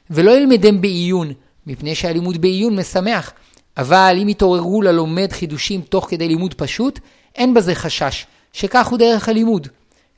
ולא 0.10 0.32
ילמדם 0.32 0.82
בעיון, 0.82 1.32
מפני 1.68 1.96
שהלימוד 1.96 2.42
בעיון 2.42 2.80
משמח, 2.80 3.32
אבל 3.78 4.18
אם 4.22 4.30
יתעוררו 4.30 4.82
ללומד 4.82 5.32
חידושים 5.32 5.82
תוך 5.82 6.10
כדי 6.10 6.28
לימוד 6.28 6.54
פשוט, 6.54 7.00
אין 7.36 7.54
בזה 7.54 7.76
חשש, 7.76 8.26
שכך 8.54 8.88
הוא 8.88 8.98
דרך 8.98 9.30
הלימוד. 9.30 9.68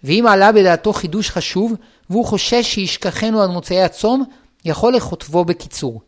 ואם 0.04 0.28
עלה 0.28 0.52
בדעתו 0.52 0.94
חידוש 0.94 1.30
חשוב, 1.30 1.74
והוא 2.10 2.26
חושש 2.26 2.74
שישכחנו 2.74 3.42
עד 3.42 3.50
מוצאי 3.50 3.84
הצום, 3.84 4.24
יכול 4.66 4.94
לכותבו 4.94 5.46
בקיצור. 5.46 6.02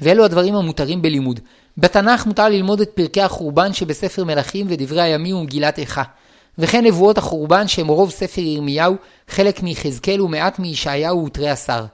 ואלו 0.00 0.24
הדברים 0.24 0.54
המותרים 0.54 1.02
בלימוד, 1.02 1.40
בתנ"ך 1.78 2.26
מותר 2.26 2.48
ללמוד 2.48 2.80
את 2.80 2.90
פרקי 2.94 3.22
החורבן 3.22 3.72
שבספר 3.72 4.24
מלכים 4.24 4.66
ודברי 4.68 5.02
הימים 5.02 5.36
ומגילת 5.36 5.78
איכה. 5.78 6.02
וכן 6.58 6.84
נבואות 6.84 7.18
החורבן 7.18 7.68
שהם 7.68 7.88
רוב 7.88 8.10
ספר 8.10 8.40
ירמיהו, 8.40 8.94
חלק 9.28 9.62
מיחזקאל 9.62 10.20
ומעט 10.20 10.58
מישעיהו 10.58 11.24
ותרי 11.24 11.48
עשר. 11.50 11.84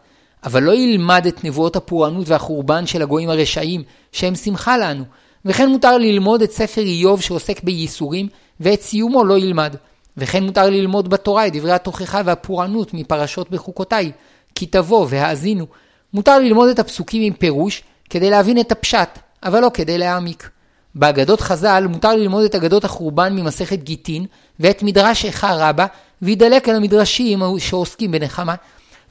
אבל 0.45 0.63
לא 0.63 0.75
ילמד 0.75 1.27
את 1.27 1.45
נבואות 1.45 1.77
הפורענות 1.77 2.29
והחורבן 2.29 2.87
של 2.87 3.03
הגויים 3.03 3.31
הרשעים, 3.31 3.83
שהם 4.13 4.35
שמחה 4.35 4.77
לנו. 4.77 5.05
וכן 5.45 5.69
מותר 5.69 5.99
ללמוד 5.99 6.43
את 6.43 6.51
ספר 6.51 6.81
איוב 6.81 7.21
שעוסק 7.21 7.63
בייסורים, 7.63 8.29
ואת 8.61 8.83
סיומו 8.83 9.25
לא 9.25 9.39
ילמד. 9.39 9.77
וכן 10.19 10.43
מותר 10.45 10.71
ללמוד 10.71 11.11
בתורה 11.11 11.47
את 11.47 11.53
דברי 11.57 11.73
התוכחה 11.73 12.21
והפורענות 12.25 12.95
מפרשות 12.95 13.51
בחוקותיי, 13.51 14.13
כי 14.55 14.67
תבוא 14.67 15.07
והאזינו. 15.09 15.67
מותר 16.15 16.39
ללמוד 16.39 16.69
את 16.69 16.79
הפסוקים 16.79 17.23
עם 17.23 17.33
פירוש, 17.33 17.83
כדי 18.11 18.31
להבין 18.31 18.61
את 18.61 18.73
הפשט, 18.73 19.09
אבל 19.43 19.61
לא 19.61 19.71
כדי 19.75 19.99
להעמיק. 19.99 20.51
באגדות 20.95 21.41
חז"ל 21.41 21.87
מותר 21.89 22.17
ללמוד 22.17 22.45
את 22.45 22.55
אגדות 22.55 22.85
החורבן 22.85 23.33
ממסכת 23.33 23.79
גיטין, 23.79 24.27
ואת 24.61 24.83
מדרש 24.83 25.25
איכה 25.25 25.55
רבה, 25.55 25.87
וידלק 26.23 26.69
על 26.69 26.77
המדרשים 26.77 27.41
שעוסקים 27.59 28.11
בנחמה. 28.11 28.55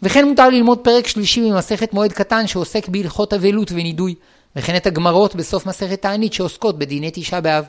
וכן 0.01 0.25
מותר 0.27 0.49
ללמוד 0.49 0.79
פרק 0.79 1.07
שלישי 1.07 1.51
ממסכת 1.51 1.93
מועד 1.93 2.13
קטן 2.13 2.47
שעוסק 2.47 2.87
בהלכות 2.87 3.33
אבלות 3.33 3.71
ונידוי, 3.71 4.15
וכן 4.55 4.75
את 4.75 4.87
הגמרות 4.87 5.35
בסוף 5.35 5.65
מסכת 5.65 6.01
תענית 6.01 6.33
שעוסקות 6.33 6.79
בדיני 6.79 7.11
תשעה 7.13 7.41
באב. 7.41 7.65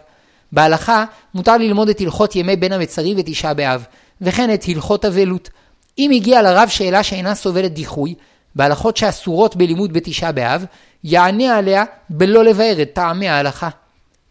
בהלכה 0.53 1.05
מותר 1.35 1.57
ללמוד 1.57 1.89
את 1.89 2.01
הלכות 2.01 2.37
ימי 2.37 2.57
בין 2.57 2.73
המצרים 2.73 3.17
ותשעה 3.19 3.55
באב, 3.55 3.85
וכן 4.21 4.55
את 4.55 4.65
הלכות 4.69 5.05
אבלות. 5.05 5.51
אם 5.99 6.11
הגיע 6.11 6.43
לרב 6.43 6.69
שאלה 6.69 7.03
שאינה 7.03 7.35
סובלת 7.35 7.73
דיחוי, 7.73 8.15
בהלכות 8.55 8.97
שאסורות 8.97 9.57
בלימוד 9.57 9.93
בתשעה 9.93 10.33
באב, 10.33 10.65
יענה 11.05 11.57
עליה 11.59 11.85
בלא 12.11 12.45
לבאר 12.45 12.83
את 12.83 12.91
טעמי 12.93 13.29
ההלכה. 13.29 13.69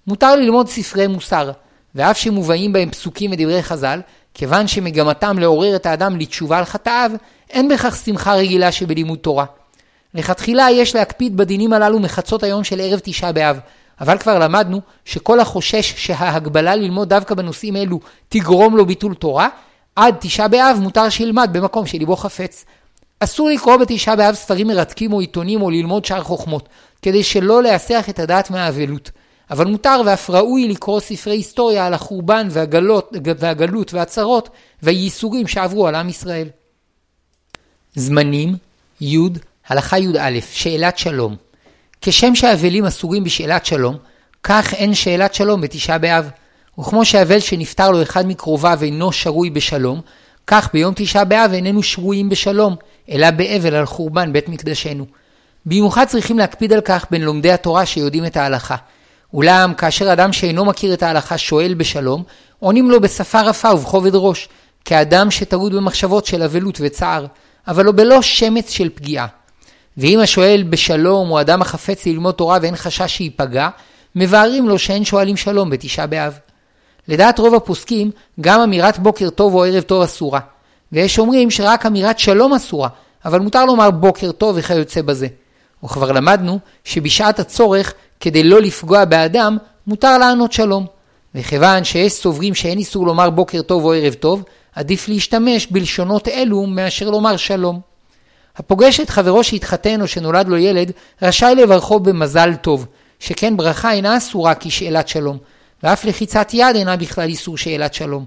מותר 0.07 0.35
ללמוד 0.35 0.69
ספרי 0.69 1.07
מוסר, 1.07 1.51
ואף 1.95 2.17
שמובאים 2.17 2.73
בהם 2.73 2.91
פסוקים 2.91 3.31
ודברי 3.31 3.63
חז"ל, 3.63 4.01
כיוון 4.33 4.67
שמגמתם 4.67 5.39
לעורר 5.39 5.75
את 5.75 5.85
האדם 5.85 6.17
לתשובה 6.17 6.57
על 6.57 6.65
חטאיו, 6.65 7.11
אין 7.49 7.67
בכך 7.67 7.95
שמחה 8.05 8.35
רגילה 8.35 8.71
שבלימוד 8.71 9.19
תורה. 9.19 9.45
לכתחילה 10.13 10.67
יש 10.71 10.95
להקפיד 10.95 11.37
בדינים 11.37 11.73
הללו 11.73 11.99
מחצות 11.99 12.43
היום 12.43 12.63
של 12.63 12.79
ערב 12.81 12.99
תשעה 13.03 13.31
באב, 13.31 13.59
אבל 14.01 14.17
כבר 14.17 14.39
למדנו 14.39 14.81
שכל 15.05 15.39
החושש 15.39 15.93
שההגבלה 15.97 16.75
ללמוד 16.75 17.09
דווקא 17.09 17.35
בנושאים 17.35 17.75
אלו 17.75 17.99
תגרום 18.29 18.77
לו 18.77 18.85
ביטול 18.85 19.13
תורה, 19.13 19.49
עד 19.95 20.15
תשעה 20.19 20.47
באב 20.47 20.77
מותר 20.81 21.09
שילמד 21.09 21.49
במקום 21.51 21.85
שליבו 21.85 22.15
חפץ. 22.15 22.65
אסור 23.19 23.49
לקרוא 23.49 23.77
בתשעה 23.77 24.15
באב 24.15 24.35
ספרים 24.35 24.67
מרתקים 24.67 25.13
או 25.13 25.19
עיתונים 25.19 25.61
או 25.61 25.69
ללמוד 25.69 26.05
שאר 26.05 26.23
חוכמות, 26.23 26.69
כדי 27.01 27.23
שלא 27.23 27.63
להסיח 27.63 28.09
את 28.09 28.19
הדעת 28.19 28.51
מהאבלות. 28.51 29.11
אבל 29.51 29.65
מותר 29.65 30.01
ואף 30.05 30.29
ראוי 30.29 30.67
לקרוא 30.67 30.99
ספרי 30.99 31.35
היסטוריה 31.35 31.87
על 31.87 31.93
החורבן 31.93 32.47
והגלות, 32.51 33.11
והגלות 33.23 33.93
והצרות 33.93 34.49
והייסורים 34.83 35.47
שעברו 35.47 35.87
על 35.87 35.95
עם 35.95 36.09
ישראל. 36.09 36.47
זמנים, 37.95 38.55
י', 39.01 39.17
הלכה 39.67 39.99
י"א, 39.99 40.39
שאלת 40.51 40.97
שלום. 40.97 41.46
כשם 42.01 42.35
שהאבלים 42.35 42.85
אסורים 42.85 43.23
בשאלת 43.23 43.65
שלום, 43.65 43.97
כך 44.43 44.73
אין 44.73 44.93
שאלת 44.93 45.33
שלום 45.33 45.61
בתשעה 45.61 45.97
באב. 45.97 46.29
וכמו 46.79 47.05
שהאבל 47.05 47.39
שנפטר 47.39 47.91
לו 47.91 48.01
אחד 48.01 48.27
מקרוביו 48.27 48.79
אינו 48.81 49.11
שרוי 49.11 49.49
בשלום, 49.49 50.01
כך 50.47 50.69
ביום 50.73 50.93
תשעה 50.95 51.25
באב 51.25 51.51
איננו 51.53 51.83
שרויים 51.83 52.29
בשלום, 52.29 52.75
אלא 53.11 53.31
באבל 53.31 53.75
על 53.75 53.85
חורבן 53.85 54.33
בית 54.33 54.49
מקדשנו. 54.49 55.05
במיוחד 55.65 56.05
צריכים 56.05 56.37
להקפיד 56.37 56.73
על 56.73 56.81
כך 56.81 57.05
בין 57.11 57.21
לומדי 57.21 57.51
התורה 57.51 57.85
שיודעים 57.85 58.25
את 58.25 58.37
ההלכה. 58.37 58.75
אולם 59.33 59.73
כאשר 59.73 60.13
אדם 60.13 60.33
שאינו 60.33 60.65
מכיר 60.65 60.93
את 60.93 61.03
ההלכה 61.03 61.37
שואל 61.37 61.73
בשלום, 61.73 62.23
עונים 62.59 62.91
לו 62.91 63.01
בשפה 63.01 63.41
רפה 63.41 63.73
ובכובד 63.73 64.11
ראש, 64.13 64.49
כאדם 64.85 65.31
שטרוד 65.31 65.75
במחשבות 65.75 66.25
של 66.25 66.43
אבלות 66.43 66.77
וצער, 66.81 67.25
אבל 67.67 67.85
לא 67.85 67.91
בלא 67.91 68.21
שמץ 68.21 68.69
של 68.69 68.89
פגיעה. 68.89 69.27
ואם 69.97 70.19
השואל 70.19 70.63
בשלום 70.69 71.29
הוא 71.29 71.41
אדם 71.41 71.61
החפץ 71.61 72.05
ללמוד 72.05 72.35
תורה 72.35 72.57
ואין 72.61 72.75
חשש 72.75 73.17
שייפגע, 73.17 73.69
מבארים 74.15 74.69
לו 74.69 74.79
שאין 74.79 75.05
שואלים 75.05 75.37
שלום 75.37 75.69
בתשעה 75.69 76.07
באב. 76.07 76.39
לדעת 77.07 77.39
רוב 77.39 77.55
הפוסקים, 77.55 78.11
גם 78.41 78.61
אמירת 78.61 78.99
בוקר 78.99 79.29
טוב 79.29 79.53
או 79.53 79.63
ערב 79.63 79.81
טוב 79.81 80.01
אסורה. 80.01 80.39
ויש 80.91 81.19
אומרים 81.19 81.51
שרק 81.51 81.85
אמירת 81.85 82.19
שלום 82.19 82.53
אסורה, 82.53 82.89
אבל 83.25 83.39
מותר 83.39 83.65
לומר 83.65 83.91
בוקר 83.91 84.31
טוב 84.31 84.55
וכיוצא 84.59 85.01
בזה. 85.01 85.27
וכבר 85.83 86.11
למדנו 86.11 86.59
שבשעת 86.83 87.39
הצורך, 87.39 87.93
כדי 88.19 88.43
לא 88.43 88.61
לפגוע 88.61 89.05
באדם, 89.05 89.57
מותר 89.87 90.17
לענות 90.17 90.53
שלום. 90.53 90.85
וכיוון 91.35 91.83
שיש 91.83 92.13
סוברים 92.13 92.55
שאין 92.55 92.77
איסור 92.77 93.05
לומר 93.05 93.29
בוקר 93.29 93.61
טוב 93.61 93.85
או 93.85 93.93
ערב 93.93 94.13
טוב, 94.13 94.43
עדיף 94.75 95.07
להשתמש 95.09 95.67
בלשונות 95.67 96.27
אלו 96.27 96.65
מאשר 96.65 97.09
לומר 97.09 97.37
שלום. 97.37 97.86
הפוגש 98.57 98.99
את 98.99 99.09
חברו 99.09 99.43
שהתחתן 99.43 100.01
או 100.01 100.07
שנולד 100.07 100.47
לו 100.47 100.57
ילד, 100.57 100.91
רשאי 101.21 101.55
לברכו 101.55 101.99
במזל 101.99 102.55
טוב, 102.55 102.85
שכן 103.19 103.57
ברכה 103.57 103.91
אינה 103.91 104.17
אסורה 104.17 104.55
כשאלת 104.55 105.07
שלום, 105.07 105.37
ואף 105.83 106.05
לחיצת 106.05 106.49
יד 106.53 106.75
אינה 106.75 106.97
בכלל 106.97 107.29
איסור 107.29 107.57
שאלת 107.57 107.93
שלום. 107.93 108.25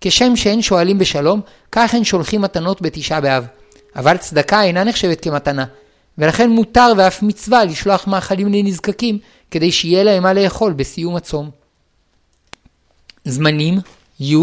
כשם 0.00 0.36
שאין 0.36 0.62
שואלים 0.62 0.98
בשלום, 0.98 1.40
כך 1.72 1.94
הן 1.94 2.04
שולחים 2.04 2.40
מתנות 2.40 2.82
בתשעה 2.82 3.20
באב. 3.20 3.46
אבל 3.96 4.16
צדקה 4.16 4.62
אינה 4.62 4.84
נחשבת 4.84 5.20
כמתנה, 5.20 5.64
ולכן 6.18 6.50
מותר 6.50 6.92
ואף 6.96 7.22
מצווה 7.22 7.64
לשלוח 7.64 8.06
מאכלים 8.06 8.52
לנזקקים, 8.52 9.18
כדי 9.50 9.72
שיהיה 9.72 10.04
להם 10.04 10.22
מה 10.22 10.32
לאכול 10.32 10.72
בסיום 10.72 11.16
הצום. 11.16 11.50
זמנים 13.24 13.78
י' 14.20 14.36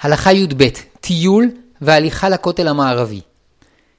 הלכה 0.00 0.32
י"ב 0.32 0.68
טיול 1.00 1.50
והליכה 1.80 2.28
לכותל 2.28 2.68
המערבי. 2.68 3.20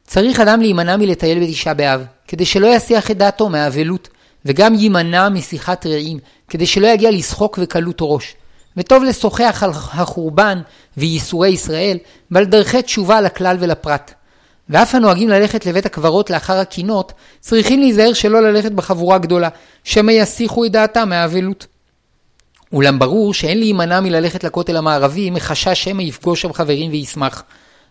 צריך 0.09 0.39
אדם 0.39 0.61
להימנע 0.61 0.97
מלטייל 0.97 1.43
בתשעה 1.43 1.73
באב, 1.73 2.05
כדי 2.27 2.45
שלא 2.45 2.67
יסיח 2.67 3.11
את 3.11 3.17
דעתו 3.17 3.49
מהאבלות, 3.49 4.09
וגם 4.45 4.73
יימנע 4.73 5.29
משיחת 5.29 5.85
רעים, 5.85 6.19
כדי 6.49 6.65
שלא 6.65 6.87
יגיע 6.87 7.11
לשחוק 7.11 7.59
וקלות 7.61 7.97
ראש. 8.01 8.35
וטוב 8.77 9.03
לשוחח 9.03 9.63
על 9.63 9.69
החורבן 9.73 10.61
וייסורי 10.97 11.49
ישראל, 11.49 11.97
ועל 12.31 12.45
דרכי 12.45 12.81
תשובה 12.81 13.21
לכלל 13.21 13.57
ולפרט. 13.59 14.13
ואף 14.69 14.95
הנוהגים 14.95 15.29
ללכת 15.29 15.65
לבית 15.65 15.85
הקברות 15.85 16.29
לאחר 16.29 16.57
הקינות, 16.57 17.13
צריכים 17.39 17.79
להיזהר 17.79 18.13
שלא 18.13 18.41
ללכת 18.41 18.71
בחבורה 18.71 19.17
גדולה, 19.17 19.49
שמא 19.83 20.11
יסיחו 20.11 20.65
את 20.65 20.71
דעתם 20.71 21.09
מהאבלות. 21.09 21.67
אולם 22.73 22.99
ברור 22.99 23.33
שאין 23.33 23.59
להימנע 23.59 23.99
מללכת 23.99 24.43
לכותל 24.43 24.77
המערבי 24.77 25.29
מחשש 25.29 25.83
שמא 25.83 26.01
יפגוש 26.01 26.41
שם 26.41 26.53
חברים 26.53 26.91
וישמח. 26.91 27.43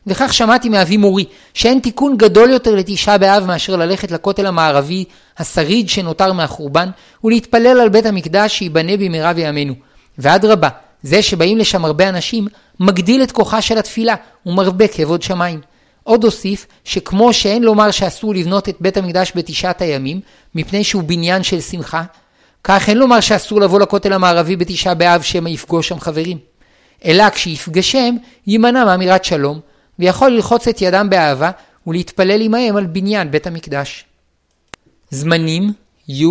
וכך 0.09 0.35
שמעתי 0.35 0.69
מאבי 0.69 0.97
מורי, 0.97 1.25
שאין 1.55 1.81
תיקון 1.81 2.17
גדול 2.17 2.51
יותר 2.51 2.75
לתשעה 2.75 3.19
באב 3.19 3.45
מאשר 3.47 3.77
ללכת 3.77 4.11
לכותל 4.11 4.47
המערבי, 4.47 5.05
השריד 5.39 5.89
שנותר 5.89 6.33
מהחורבן, 6.33 6.89
ולהתפלל 7.25 7.81
על 7.81 7.89
בית 7.89 8.07
המקדש 8.07 8.59
שייבנה 8.59 8.97
במהרה 8.97 9.33
בימינו. 9.33 9.75
ואדרבה, 10.19 10.69
זה 11.03 11.23
שבאים 11.23 11.59
לשם 11.59 11.85
הרבה 11.85 12.09
אנשים, 12.09 12.47
מגדיל 12.81 13.23
את 13.23 13.33
כוחה 13.33 13.63
של 13.63 13.79
התפילה, 13.79 14.15
ומרבה 14.47 14.89
כבוד 14.89 15.23
שמיים. 15.23 15.61
עוד 16.05 16.25
אוסיף, 16.25 16.67
שכמו 16.85 17.33
שאין 17.33 17.63
לומר 17.63 17.91
שאסור 17.91 18.35
לבנות 18.35 18.69
את 18.69 18.77
בית 18.81 18.97
המקדש 18.97 19.33
בתשעת 19.35 19.83
הימים, 19.83 20.21
מפני 20.55 20.85
שהוא 20.85 21.03
בניין 21.03 21.43
של 21.43 21.61
שמחה, 21.61 22.03
כך 22.65 22.89
אין 22.89 22.99
לומר 22.99 23.21
שאסור 23.21 23.61
לבוא 23.61 23.81
לכותל 23.81 24.13
המערבי 24.13 24.57
בתשעה 24.57 24.95
באב 24.95 25.23
שמא 25.23 25.49
יפגוש 25.49 25.89
שם 25.89 26.01
חברים. 26.01 26.39
אלא 27.05 27.31
כשיפגשם, 27.31 28.17
יימנע 28.47 28.85
מאמירת 28.85 29.25
שלום, 29.25 29.61
ויכול 29.99 30.31
ללחוץ 30.31 30.69
את 30.69 30.83
ידם 30.83 31.07
באהבה 31.11 31.51
ולהתפלל 31.87 32.41
עמהם 32.43 32.77
על 32.77 32.87
בניין 32.87 33.31
בית 33.31 33.47
המקדש. 33.47 34.05
זמנים 35.11 35.73
י' 36.09 36.25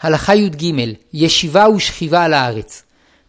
הלכה 0.00 0.34
י"ג 0.34 0.72
ישיבה 1.12 1.68
ושכיבה 1.68 2.24
על 2.24 2.34
הארץ. 2.34 2.82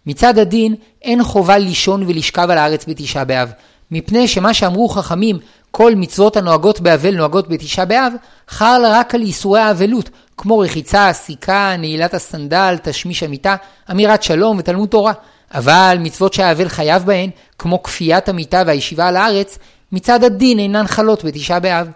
מצד 0.05 0.37
הדין 0.37 0.75
אין 1.01 1.23
חובה 1.23 1.57
לישון 1.57 2.03
ולשכב 2.03 2.47
על 2.49 2.57
הארץ 2.57 2.85
בתשעה 2.85 3.25
באב, 3.25 3.51
מפני 3.91 4.27
שמה 4.27 4.53
שאמרו 4.53 4.89
חכמים 4.89 5.37
כל 5.71 5.95
מצוות 5.95 6.37
הנוהגות 6.37 6.79
באבל 6.79 7.15
נוהגות 7.15 7.49
בתשעה 7.49 7.85
באב, 7.85 8.13
חל 8.47 8.81
רק 8.85 9.15
על 9.15 9.21
איסורי 9.21 9.59
האבלות, 9.59 10.09
כמו 10.37 10.59
רחיצה, 10.59 11.13
סיכה, 11.13 11.75
נעילת 11.77 12.13
הסנדל, 12.13 12.75
תשמיש 12.83 13.23
המיטה, 13.23 13.55
אמירת 13.91 14.23
שלום 14.23 14.57
ותלמוד 14.57 14.89
תורה. 14.89 15.13
אבל 15.53 15.97
מצוות 15.99 16.33
שהאבל 16.33 16.69
חייב 16.69 17.05
בהן, 17.05 17.29
כמו 17.59 17.83
כפיית 17.83 18.29
המיטה 18.29 18.63
והישיבה 18.65 19.07
על 19.07 19.17
הארץ, 19.17 19.57
מצד 19.91 20.23
הדין 20.23 20.59
אינן 20.59 20.87
חלות 20.87 21.23
בתשעה 21.23 21.59
באב. 21.59 21.87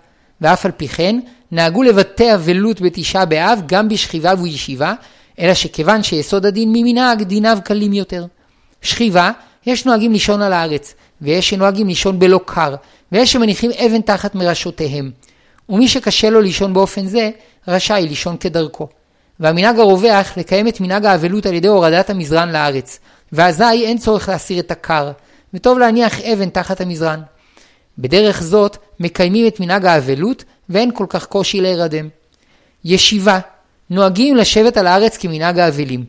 ואף 0.41 0.65
על 0.65 0.71
פי 0.71 0.87
כן, 0.87 1.19
נהגו 1.51 1.83
לבטא 1.83 2.35
אבלות 2.35 2.81
בתשעה 2.81 3.25
באב 3.25 3.61
גם 3.65 3.89
בשכיבה 3.89 4.33
וישיבה, 4.41 4.93
אלא 5.39 5.53
שכיוון 5.53 6.03
שיסוד 6.03 6.45
הדין 6.45 6.69
ממנהג, 6.73 7.23
דיניו 7.23 7.57
קלים 7.63 7.93
יותר. 7.93 8.25
שכיבה, 8.81 9.31
יש 9.65 9.85
נוהגים 9.85 10.11
לישון 10.11 10.41
על 10.41 10.53
הארץ, 10.53 10.93
ויש 11.21 11.49
שנוהגים 11.49 11.87
לישון 11.87 12.19
בלא 12.19 12.39
קר, 12.45 12.75
ויש 13.11 13.31
שמניחים 13.31 13.71
אבן 13.71 14.01
תחת 14.01 14.35
מראשותיהם. 14.35 15.11
ומי 15.69 15.87
שקשה 15.87 16.29
לו 16.29 16.41
לישון 16.41 16.73
באופן 16.73 17.07
זה, 17.07 17.29
רשאי 17.67 18.05
לישון 18.09 18.37
כדרכו. 18.37 18.87
והמנהג 19.39 19.79
הרווח 19.79 20.37
לקיים 20.37 20.67
את 20.67 20.81
מנהג 20.81 21.05
האבלות 21.05 21.45
על 21.45 21.53
ידי 21.53 21.67
הורדת 21.67 22.09
המזרן 22.09 22.49
לארץ, 22.49 22.99
ואזי 23.31 23.85
אין 23.85 23.97
צורך 23.97 24.29
להסיר 24.29 24.59
את 24.59 24.71
הקר, 24.71 25.11
וטוב 25.53 25.79
להניח 25.79 26.21
אבן 26.21 26.49
תחת 26.49 26.81
המזרן. 26.81 27.19
בדרך 27.99 28.43
זאת 28.43 28.77
מקיימים 28.99 29.47
את 29.47 29.59
מנהג 29.59 29.85
האבלות 29.85 30.43
ואין 30.69 30.91
כל 30.93 31.05
כך 31.09 31.25
קושי 31.25 31.61
להירדם. 31.61 32.09
ישיבה 32.85 33.39
נוהגים 33.89 34.35
לשבת 34.35 34.77
על 34.77 34.87
הארץ 34.87 35.17
כמנהג 35.17 35.59
האבלים. 35.59 36.03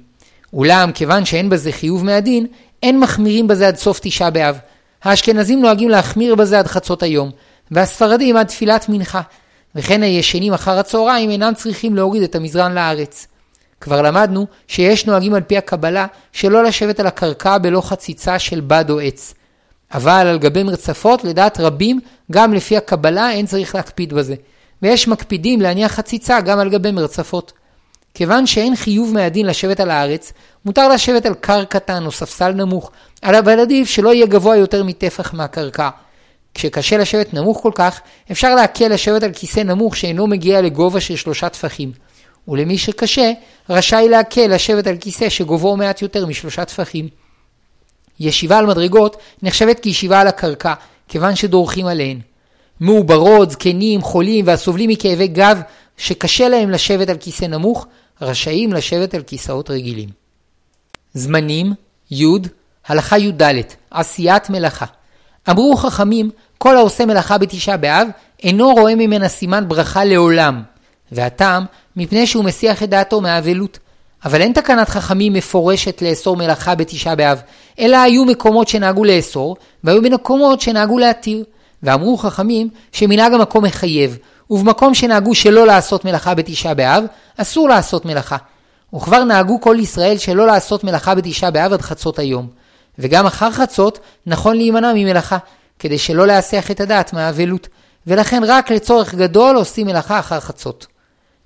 אולם 0.52 0.92
כיוון 0.92 1.24
שאין 1.24 1.50
בזה 1.50 1.72
חיוב 1.72 2.04
מהדין, 2.04 2.46
אין 2.82 3.00
מחמירים 3.00 3.48
בזה 3.48 3.68
עד 3.68 3.76
סוף 3.76 4.00
תשעה 4.02 4.30
באב. 4.30 4.58
האשכנזים 5.02 5.62
נוהגים 5.62 5.88
להחמיר 5.88 6.34
בזה 6.34 6.58
עד 6.58 6.66
חצות 6.66 7.02
היום, 7.02 7.30
והספרדים 7.70 8.36
עד 8.36 8.46
תפילת 8.46 8.88
מנחה, 8.88 9.20
וכן 9.74 10.02
הישנים 10.02 10.52
אחר 10.52 10.78
הצהריים 10.78 11.30
אינם 11.30 11.52
צריכים 11.54 11.96
להוריד 11.96 12.22
את 12.22 12.34
המזרן 12.34 12.72
לארץ. 12.72 13.26
כבר 13.80 14.02
למדנו 14.02 14.46
שיש 14.68 15.06
נוהגים 15.06 15.34
על 15.34 15.42
פי 15.42 15.56
הקבלה 15.56 16.06
שלא 16.32 16.64
לשבת 16.64 17.00
על 17.00 17.06
הקרקע 17.06 17.58
בלא 17.58 17.80
חציצה 17.80 18.38
של 18.38 18.60
בד 18.60 18.84
או 18.90 19.00
עץ. 19.00 19.34
אבל 19.94 20.26
על 20.26 20.38
גבי 20.38 20.62
מרצפות, 20.62 21.24
לדעת 21.24 21.60
רבים, 21.60 22.00
גם 22.32 22.54
לפי 22.54 22.76
הקבלה 22.76 23.32
אין 23.32 23.46
צריך 23.46 23.74
להקפיד 23.74 24.12
בזה. 24.12 24.34
ויש 24.82 25.08
מקפידים 25.08 25.60
להניח 25.60 25.92
חציצה 25.92 26.40
גם 26.40 26.58
על 26.58 26.70
גבי 26.70 26.90
מרצפות. 26.90 27.52
כיוון 28.14 28.46
שאין 28.46 28.76
חיוב 28.76 29.14
מהדין 29.14 29.46
לשבת 29.46 29.80
על 29.80 29.90
הארץ, 29.90 30.32
מותר 30.64 30.88
לשבת 30.88 31.26
על 31.26 31.34
קר 31.34 31.64
קטן 31.64 32.06
או 32.06 32.12
ספסל 32.12 32.52
נמוך, 32.52 32.90
אבל 33.22 33.60
עדיף 33.60 33.88
שלא 33.88 34.14
יהיה 34.14 34.26
גבוה 34.26 34.56
יותר 34.56 34.84
מטפח 34.84 35.34
מהקרקע. 35.34 35.88
כשקשה 36.54 36.98
לשבת 36.98 37.34
נמוך 37.34 37.58
כל 37.62 37.72
כך, 37.74 38.00
אפשר 38.32 38.54
להקל 38.54 38.88
לשבת 38.88 39.22
על 39.22 39.32
כיסא 39.32 39.60
נמוך 39.60 39.96
שאינו 39.96 40.26
מגיע 40.26 40.62
לגובה 40.62 41.00
של 41.00 41.16
שלושה 41.16 41.48
טפחים. 41.48 41.92
ולמי 42.48 42.78
שקשה, 42.78 43.32
רשאי 43.70 44.08
להקל 44.08 44.46
לשבת 44.54 44.86
על 44.86 44.96
כיסא 44.96 45.28
שגובהו 45.28 45.76
מעט 45.76 46.02
יותר 46.02 46.26
משלושה 46.26 46.64
טפחים. 46.64 47.08
ישיבה 48.20 48.58
על 48.58 48.66
מדרגות 48.66 49.16
נחשבת 49.42 49.80
כישיבה 49.80 50.20
על 50.20 50.26
הקרקע, 50.26 50.74
כיוון 51.08 51.36
שדורכים 51.36 51.86
עליהן. 51.86 52.20
מעוברות, 52.80 53.50
זקנים, 53.50 54.02
חולים 54.02 54.46
והסובלים 54.46 54.90
מכאבי 54.90 55.28
גב 55.28 55.60
שקשה 55.96 56.48
להם 56.48 56.70
לשבת 56.70 57.08
על 57.08 57.16
כיסא 57.16 57.44
נמוך, 57.44 57.86
רשאים 58.22 58.72
לשבת 58.72 59.14
על 59.14 59.22
כיסאות 59.22 59.70
רגילים. 59.70 60.08
זמנים, 61.14 61.72
י', 62.10 62.24
הלכה 62.86 63.18
י"ד, 63.18 63.42
עשיית 63.90 64.50
מלאכה. 64.50 64.86
אמרו 65.50 65.76
חכמים, 65.76 66.30
כל 66.58 66.76
העושה 66.76 67.06
מלאכה 67.06 67.38
בתשעה 67.38 67.76
באב, 67.76 68.08
אינו 68.42 68.74
רואה 68.74 68.94
ממנה 68.94 69.28
סימן 69.28 69.68
ברכה 69.68 70.04
לעולם. 70.04 70.62
והטעם, 71.12 71.64
מפני 71.96 72.26
שהוא 72.26 72.44
מסיח 72.44 72.82
את 72.82 72.90
דעתו 72.90 73.20
מהאבלות. 73.20 73.78
אבל 74.24 74.40
אין 74.40 74.52
תקנת 74.52 74.88
חכמים 74.88 75.32
מפורשת 75.32 76.02
לאסור 76.02 76.36
מלאכה 76.36 76.74
בתשעה 76.74 77.14
באב, 77.14 77.42
אלא 77.78 77.96
היו 77.96 78.24
מקומות 78.24 78.68
שנהגו 78.68 79.04
לאסור, 79.04 79.56
והיו 79.84 80.02
מקומות 80.02 80.60
שנהגו 80.60 80.98
להתיר. 80.98 81.44
ואמרו 81.82 82.16
חכמים 82.16 82.68
שמנהג 82.92 83.32
המקום 83.32 83.64
מחייב, 83.64 84.18
ובמקום 84.50 84.94
שנהגו 84.94 85.34
שלא 85.34 85.66
לעשות 85.66 86.04
מלאכה 86.04 86.34
בתשעה 86.34 86.74
באב, 86.74 87.04
אסור 87.36 87.68
לעשות 87.68 88.04
מלאכה. 88.04 88.36
וכבר 88.94 89.24
נהגו 89.24 89.60
כל 89.60 89.76
ישראל 89.80 90.18
שלא 90.18 90.46
לעשות 90.46 90.84
מלאכה 90.84 91.14
בתשעה 91.14 91.50
באב 91.50 91.72
עד 91.72 91.82
חצות 91.82 92.18
היום. 92.18 92.48
וגם 92.98 93.26
אחר 93.26 93.50
חצות 93.50 93.98
נכון 94.26 94.56
להימנע 94.56 94.92
ממלאכה, 94.94 95.38
כדי 95.78 95.98
שלא 95.98 96.26
להסיח 96.26 96.70
את 96.70 96.80
הדעת 96.80 97.12
מהאבלות, 97.12 97.68
ולכן 98.06 98.42
רק 98.46 98.70
לצורך 98.70 99.14
גדול 99.14 99.56
עושים 99.56 99.86
מלאכה 99.86 100.18
אחר 100.18 100.40
חצות. 100.40 100.86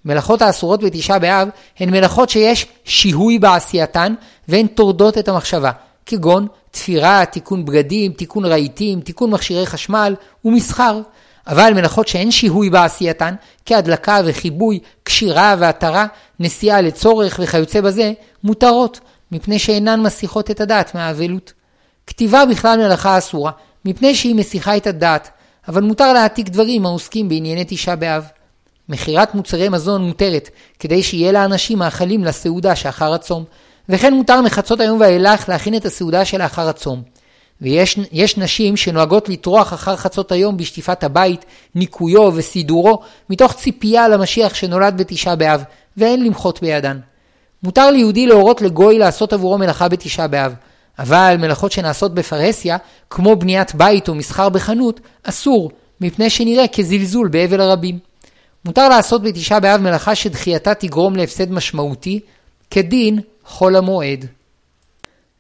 מלאכות 0.05 0.43
האסורות 0.43 0.83
בתשעה 0.83 1.19
באב 1.19 1.49
הן 1.79 1.91
מלאכות 1.91 2.31
שיש 2.31 2.67
שיהוי 2.85 3.39
בעשייתן 3.39 4.15
והן 4.49 4.67
טורדות 4.67 5.19
את 5.19 5.29
המחשבה, 5.29 5.71
כגון 6.07 6.47
תפירה, 6.71 7.25
תיקון 7.25 7.65
בגדים, 7.65 8.13
תיקון 8.13 8.45
רהיטים, 8.45 9.01
תיקון 9.01 9.31
מכשירי 9.31 9.67
חשמל 9.67 10.15
ומסחר. 10.45 11.01
אבל 11.47 11.73
מלאכות 11.75 12.09
שאין 12.09 12.31
שיהוי 12.31 12.71
בעשייתן, 12.71 13.35
כהדלקה 13.67 14.21
וחיבוי, 14.25 14.79
קשירה 15.03 15.57
והתרה, 15.59 16.07
נסיעה 16.41 16.81
לצורך 16.81 17.41
וכיוצא 17.43 17.81
בזה, 17.81 18.13
מותרות, 18.45 19.01
מפני 19.33 19.59
שאינן 19.59 20.01
מסיחות 20.01 20.51
את 20.51 20.61
הדעת 20.61 20.95
מהאבלות. 20.95 21.53
כתיבה 22.07 22.47
בכלל 22.47 22.79
מלאכה 22.79 23.19
אסורה, 23.19 23.53
מפני 23.85 24.15
שהיא 24.15 24.35
מסיחה 24.35 24.77
את 24.77 24.87
הדעת, 24.87 25.31
אבל 25.69 25.83
מותר 25.83 26.13
להעתיק 26.13 26.49
דברים 26.49 26.87
העוסקים 26.87 27.29
בענייני 27.29 27.65
תשעה 27.69 27.97
באב. 27.97 28.25
מכירת 28.89 29.35
מוצרי 29.35 29.69
מזון 29.69 30.03
מותרת, 30.03 30.51
כדי 30.79 31.03
שיהיה 31.03 31.33
לאנשים 31.33 31.79
מאכלים 31.79 32.25
לסעודה 32.25 32.77
שאחר 32.77 33.15
הצום, 33.15 33.45
וכן 33.89 34.15
מותר 34.15 34.41
מחצות 34.41 34.81
היום 34.81 35.01
ואילך 35.01 35.49
להכין 35.49 35.77
את 35.77 35.85
הסעודה 35.85 36.25
שלאחר 36.25 36.69
הצום. 36.69 37.03
ויש 37.61 38.39
נשים 38.39 38.77
שנוהגות 38.77 39.29
לטרוח 39.29 39.75
אחר 39.75 39.97
חצות 39.97 40.33
היום 40.33 40.57
בשטיפת 40.57 41.05
הבית, 41.05 41.45
ניקויו 41.75 42.31
וסידורו, 42.35 43.01
מתוך 43.31 43.53
ציפייה 43.53 44.09
למשיח 44.09 44.55
שנולד 44.55 44.97
בתשעה 44.97 45.37
באב, 45.37 45.65
ואין 45.97 46.25
למחות 46.25 46.61
בידן. 46.63 46.99
מותר 47.63 47.91
ליהודי 47.91 48.27
להורות 48.27 48.63
לגוי 48.63 48.99
לעשות 48.99 49.33
עבורו 49.33 49.59
מלאכה 49.59 49.89
בתשעה 49.89 50.29
באב, 50.29 50.55
אבל 50.99 51.37
מלאכות 51.39 51.73
שנעשות 51.73 52.15
בפרהסיה, 52.15 52.77
כמו 53.11 53.37
בניית 53.37 53.75
בית 53.75 54.09
או 54.09 54.15
מסחר 54.15 54.49
בחנות, 54.49 55.01
אסור, 55.23 55.71
מפני 56.01 56.31
שנראה 56.31 56.69
כזלזול 56.69 57.29
באבל 57.29 57.61
הרבים. 57.61 58.14
מותר 58.65 58.89
לעשות 58.89 59.23
בתשעה 59.23 59.61
באב 59.61 59.81
מלאכה 59.81 60.15
שדחייתה 60.15 60.75
תגרום 60.75 61.17
להפסד 61.17 61.53
משמעותי, 61.53 62.21
כדין 62.71 63.21
חול 63.45 63.77
המועד. 63.77 64.27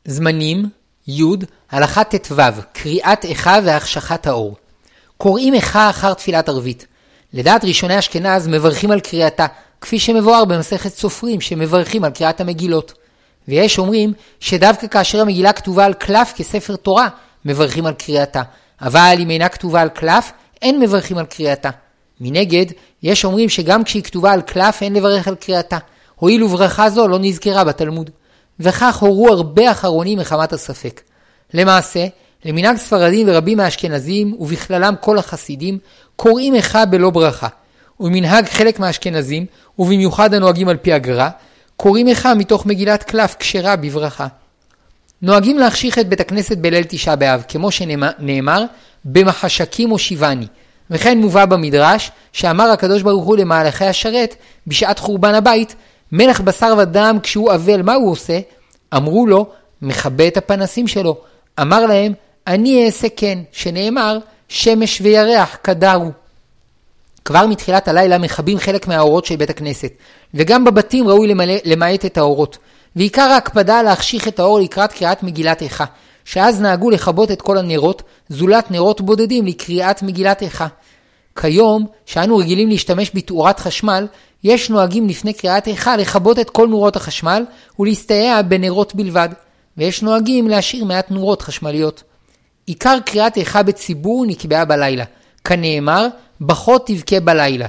זמנים 0.04 0.68
י. 1.08 1.22
הלכה 1.70 2.04
ט"ו 2.04 2.36
קריאת 2.72 3.24
איכה 3.24 3.58
והחשכת 3.64 4.26
האור. 4.26 4.56
קוראים 5.16 5.54
איכה 5.54 5.90
אחר 5.90 6.14
תפילת 6.14 6.48
ערבית. 6.48 6.86
לדעת 7.32 7.64
ראשוני 7.64 7.98
אשכנז 7.98 8.48
מברכים 8.48 8.90
על 8.90 9.00
קריאתה, 9.00 9.46
כפי 9.80 9.98
שמבואר 9.98 10.44
במסכת 10.44 10.94
סופרים 10.94 11.40
שמברכים 11.40 12.04
על 12.04 12.10
קריאת 12.10 12.40
המגילות. 12.40 12.92
ויש 13.48 13.78
אומרים 13.78 14.12
שדווקא 14.40 14.86
כאשר 14.86 15.20
המגילה 15.20 15.52
כתובה 15.52 15.84
על 15.84 15.94
קלף 15.94 16.32
כספר 16.36 16.76
תורה, 16.76 17.08
מברכים 17.44 17.86
על 17.86 17.94
קריאתה, 17.94 18.42
אבל 18.80 19.16
אם 19.18 19.30
אינה 19.30 19.48
כתובה 19.48 19.80
על 19.82 19.88
קלף, 19.88 20.32
אין 20.62 20.80
מברכים 20.80 21.18
על 21.18 21.26
קריאתה. 21.26 21.70
מנגד, 22.20 22.66
יש 23.02 23.24
אומרים 23.24 23.48
שגם 23.48 23.84
כשהיא 23.84 24.02
כתובה 24.02 24.32
על 24.32 24.40
קלף 24.40 24.82
אין 24.82 24.94
לברך 24.94 25.28
על 25.28 25.34
קריאתה, 25.34 25.78
הואיל 26.14 26.42
וברכה 26.42 26.90
זו 26.90 27.08
לא 27.08 27.18
נזכרה 27.18 27.64
בתלמוד. 27.64 28.10
וכך 28.60 28.96
הורו 28.96 29.28
הרבה 29.28 29.70
אחרונים 29.70 30.18
מחמת 30.18 30.52
הספק. 30.52 31.00
למעשה, 31.54 32.06
למנהג 32.44 32.76
ספרדים 32.76 33.28
ורבים 33.28 33.58
מהאשכנזים, 33.58 34.36
ובכללם 34.38 34.94
כל 35.00 35.18
החסידים, 35.18 35.78
קוראים 36.16 36.54
איכה 36.54 36.86
בלא 36.86 37.10
ברכה. 37.10 37.48
ומנהג 38.00 38.44
חלק 38.44 38.78
מהאשכנזים, 38.78 39.46
ובמיוחד 39.78 40.34
הנוהגים 40.34 40.68
על 40.68 40.76
פי 40.76 40.92
הגר"א, 40.92 41.28
קוראים 41.76 42.08
איכה 42.08 42.34
מתוך 42.34 42.66
מגילת 42.66 43.02
קלף 43.02 43.36
כשרה 43.38 43.76
בברכה. 43.76 44.26
נוהגים 45.22 45.58
להחשיך 45.58 45.98
את 45.98 46.08
בית 46.08 46.20
הכנסת 46.20 46.58
בליל 46.58 46.84
תשעה 46.88 47.16
באב, 47.16 47.42
כמו 47.48 47.70
שנאמר, 47.70 48.64
במחשקים 49.04 49.90
הושיבני. 49.90 50.46
וכן 50.90 51.18
מובא 51.18 51.44
במדרש, 51.44 52.10
שאמר 52.32 52.70
הקדוש 52.70 53.02
ברוך 53.02 53.24
הוא 53.24 53.36
למהלכי 53.36 53.84
השרת, 53.84 54.36
בשעת 54.66 54.98
חורבן 54.98 55.34
הבית, 55.34 55.74
מלך 56.12 56.40
בשר 56.40 56.74
ודם 56.78 57.18
כשהוא 57.22 57.54
אבל, 57.54 57.82
מה 57.82 57.94
הוא 57.94 58.10
עושה? 58.10 58.40
אמרו 58.96 59.26
לו, 59.26 59.46
מכבה 59.82 60.28
את 60.28 60.36
הפנסים 60.36 60.88
שלו. 60.88 61.16
אמר 61.60 61.86
להם, 61.86 62.12
אני 62.46 62.86
אעשה 62.86 63.08
כן, 63.16 63.38
שנאמר, 63.52 64.18
שמש 64.48 65.00
וירח 65.00 65.56
קדרו. 65.62 66.10
כבר 67.24 67.46
מתחילת 67.46 67.88
הלילה 67.88 68.18
מכבים 68.18 68.58
חלק 68.58 68.88
מהאורות 68.88 69.24
של 69.24 69.36
בית 69.36 69.50
הכנסת, 69.50 69.92
וגם 70.34 70.64
בבתים 70.64 71.08
ראוי 71.08 71.34
למעט 71.64 72.04
את 72.04 72.18
האורות. 72.18 72.58
ועיקר 72.96 73.22
ההקפדה 73.22 73.82
להחשיך 73.82 74.28
את 74.28 74.38
האור 74.38 74.60
לקראת 74.60 74.92
קריאת 74.92 75.22
מגילת 75.22 75.62
איכה, 75.62 75.84
שאז 76.24 76.60
נהגו 76.60 76.90
לכבות 76.90 77.30
את 77.30 77.42
כל 77.42 77.58
הנרות, 77.58 78.02
זולת 78.28 78.70
נרות 78.70 79.00
בודדים 79.00 79.46
לקריאת 79.46 80.02
מגילת 80.02 80.42
איכה. 80.42 80.66
כיום, 81.36 81.86
שאנו 82.06 82.36
רגילים 82.36 82.68
להשתמש 82.68 83.10
בתאורת 83.14 83.60
חשמל, 83.60 84.06
יש 84.44 84.70
נוהגים 84.70 85.08
לפני 85.08 85.32
קריאת 85.32 85.68
איכה 85.68 85.96
לכבות 85.96 86.38
את 86.38 86.50
כל 86.50 86.68
נורות 86.68 86.96
החשמל 86.96 87.44
ולהסתייע 87.78 88.42
בנרות 88.42 88.94
בלבד, 88.94 89.28
ויש 89.76 90.02
נוהגים 90.02 90.48
להשאיר 90.48 90.84
מעט 90.84 91.10
נורות 91.10 91.42
חשמליות. 91.42 92.02
עיקר 92.66 92.98
קריאת 93.04 93.36
איכה 93.36 93.62
בציבור 93.62 94.26
נקבעה 94.26 94.64
בלילה, 94.64 95.04
כנאמר, 95.44 96.06
בחות 96.40 96.86
תבכה 96.86 97.20
בלילה. 97.20 97.66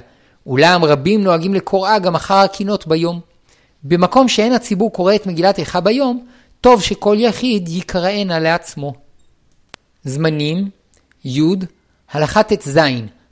אולם 0.47 0.85
רבים 0.85 1.23
נוהגים 1.23 1.53
לקוראה 1.53 1.99
גם 1.99 2.15
אחר 2.15 2.35
הקינות 2.35 2.87
ביום. 2.87 3.19
במקום 3.83 4.27
שאין 4.27 4.53
הציבור 4.53 4.91
קורא 4.91 5.15
את 5.15 5.27
מגילת 5.27 5.59
איכה 5.59 5.79
ביום, 5.79 6.25
טוב 6.61 6.81
שכל 6.81 7.17
יחיד 7.19 7.67
יקראנה 7.67 8.39
לעצמו. 8.39 8.93
זמנים 10.03 10.69
י. 11.25 11.41
הלכה 12.11 12.43
ט"ז 12.43 12.79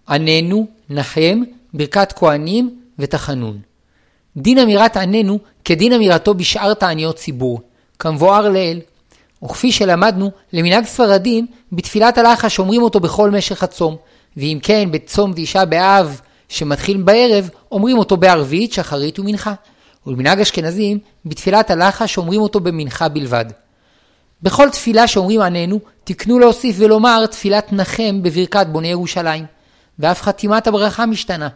עננו, 0.09 0.67
נחם, 0.89 1.41
ברכת 1.73 2.11
כהנים 2.11 2.79
ותחנון. 2.99 3.59
דין 4.37 4.57
אמירת 4.57 4.97
עננו 4.97 5.39
כדין 5.65 5.93
אמירתו 5.93 6.33
בשאר 6.33 6.73
תעניות 6.73 7.15
ציבור, 7.15 7.61
כמבואר 7.99 8.49
לעיל. 8.49 8.79
וכפי 9.43 9.71
שלמדנו, 9.71 10.31
למנהג 10.53 10.85
ספרדים, 10.85 11.47
בתפילת 11.71 12.17
הלחש 12.17 12.59
אומרים 12.59 12.81
אותו 12.81 12.99
בכל 12.99 13.31
משך 13.31 13.63
הצום, 13.63 13.95
ואם 14.37 14.59
כן, 14.63 14.91
בצום 14.91 15.33
תשעה 15.35 15.65
באב 15.65 16.21
שמתחיל 16.49 16.97
בערב, 16.97 17.49
אומרים 17.71 17.97
אותו 17.97 18.17
בערבית, 18.17 18.73
שחרית 18.73 19.19
ומנחה. 19.19 19.53
ולמנהג 20.07 20.39
אשכנזים, 20.39 20.99
בתפילת 21.25 21.71
הלחש 21.71 22.17
אומרים 22.17 22.41
אותו 22.41 22.59
במנחה 22.59 23.09
בלבד. 23.09 23.45
בכל 24.41 24.69
תפילה 24.69 25.07
שאומרים 25.07 25.41
עננו, 25.41 25.79
תקנו 26.03 26.39
להוסיף 26.39 26.75
ולומר 26.79 27.25
תפילת 27.25 27.73
נחם 27.73 28.23
בברכת 28.23 28.67
בוני 28.71 28.87
ירושלים. 28.87 29.45
ואף 29.99 30.21
חתימת 30.21 30.67
הברכה 30.67 31.05
משתנה. 31.05 31.49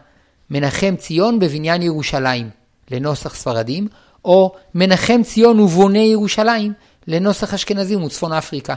מנחם 0.50 0.96
ציון 0.96 1.38
בבניין 1.38 1.82
ירושלים, 1.82 2.50
לנוסח 2.90 3.34
ספרדים, 3.34 3.88
או 4.24 4.52
מנחם 4.74 5.22
ציון 5.22 5.60
ובוני 5.60 5.98
ירושלים, 6.12 6.72
לנוסח 7.06 7.54
אשכנזים 7.54 8.02
וצפון 8.02 8.32
אפריקה. 8.32 8.74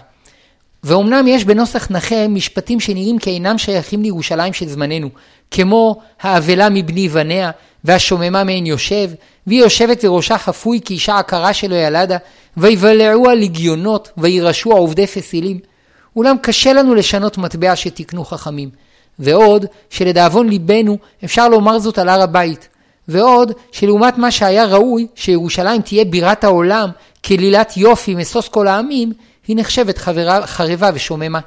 ואומנם 0.84 1.28
יש 1.28 1.46
בנוסח 1.46 1.92
נחם 1.92 2.30
משפטים 2.30 2.80
שנראים 2.80 3.18
כאינם 3.18 3.58
שייכים 3.58 4.04
לירושלים 4.04 4.54
של 4.54 4.68
זמננו, 4.68 5.10
כמו 5.52 6.00
האבלה 6.22 6.70
מבני 6.70 7.10
בניה, 7.10 7.52
והשוממה 7.84 8.44
מעין 8.44 8.66
יושב, 8.66 9.10
והיא 9.48 9.60
יושבת 9.60 10.06
וראשה 10.06 10.38
חפוי 10.38 10.80
כאישה 10.86 11.20
עקרה 11.20 11.54
שלא 11.54 11.76
ילדה, 11.76 12.18
ויבלעו 12.58 13.30
הלגיונות, 13.30 14.10
וירשו 14.18 14.72
העובדי 14.72 15.08
פסילים. 15.08 15.60
אולם 16.16 16.36
קשה 16.42 16.74
לנו 16.74 16.96
לשנות 16.96 17.38
מטבע 17.38 17.76
שתיקנו 17.76 18.26
חכמים. 18.26 18.70
ועוד, 19.20 19.66
שלדאבון 19.90 20.50
ליבנו 20.50 20.98
אפשר 21.26 21.50
לומר 21.50 21.80
זאת 21.80 21.98
על 21.98 22.10
הר 22.10 22.22
הבית. 22.22 22.68
ועוד, 23.08 23.52
שלעומת 23.72 24.18
מה 24.18 24.32
שהיה 24.32 24.66
ראוי, 24.66 25.08
שירושלים 25.16 25.82
תהיה 25.82 26.06
בירת 26.06 26.44
העולם, 26.44 26.90
כלילת 27.26 27.78
יופי 27.78 28.16
משוש 28.16 28.50
כל 28.50 28.68
העמים, 28.68 29.14
היא 29.52 29.58
נחשבת 29.58 29.98
חברה, 29.98 30.48
חרבה 30.48 30.90
ושוממה. 30.94 31.40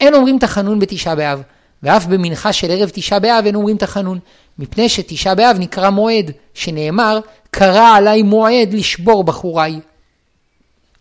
אין 0.00 0.14
אומרים 0.14 0.38
תחנון 0.38 0.78
בתשעה 0.78 1.14
באב, 1.14 1.42
ואף 1.82 2.06
במנחה 2.06 2.52
של 2.52 2.70
ערב 2.70 2.90
תשעה 2.92 3.18
באב 3.18 3.46
אין 3.46 3.54
אומרים 3.54 3.76
תחנון, 3.76 4.18
מפני 4.58 4.88
שתשעה 4.88 5.34
באב 5.34 5.56
נקרא 5.58 5.90
מועד, 5.90 6.30
שנאמר, 6.54 7.20
קרא 7.50 7.96
עליי 7.96 8.22
מועד 8.22 8.74
לשבור 8.74 9.24
בחוריי. 9.24 9.80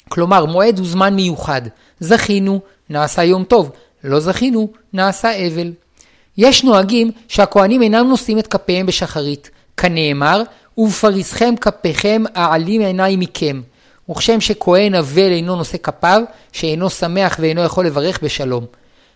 כלומר, 0.09 0.45
מועד 0.45 0.79
הוא 0.79 0.87
זמן 0.87 1.15
מיוחד. 1.15 1.61
זכינו, 1.99 2.61
נעשה 2.89 3.23
יום 3.23 3.43
טוב, 3.43 3.71
לא 4.03 4.19
זכינו, 4.19 4.69
נעשה 4.93 5.47
אבל. 5.47 5.71
יש 6.37 6.63
נוהגים 6.63 7.11
שהכהנים 7.27 7.81
אינם 7.81 8.07
נושאים 8.07 8.39
את 8.39 8.47
כפיהם 8.47 8.85
בשחרית, 8.85 9.49
כנאמר, 9.77 10.43
ובפריסכם 10.77 11.55
כפיכם 11.61 12.23
אעלים 12.37 12.81
עיניי 12.81 13.15
מכם. 13.15 13.61
וכשם 14.09 14.41
שכהן 14.41 14.95
אבל 14.95 15.31
אינו 15.31 15.55
נושא 15.55 15.77
כפיו, 15.77 16.21
שאינו 16.51 16.89
שמח 16.89 17.37
ואינו 17.39 17.63
יכול 17.63 17.85
לברך 17.85 18.19
בשלום. 18.23 18.65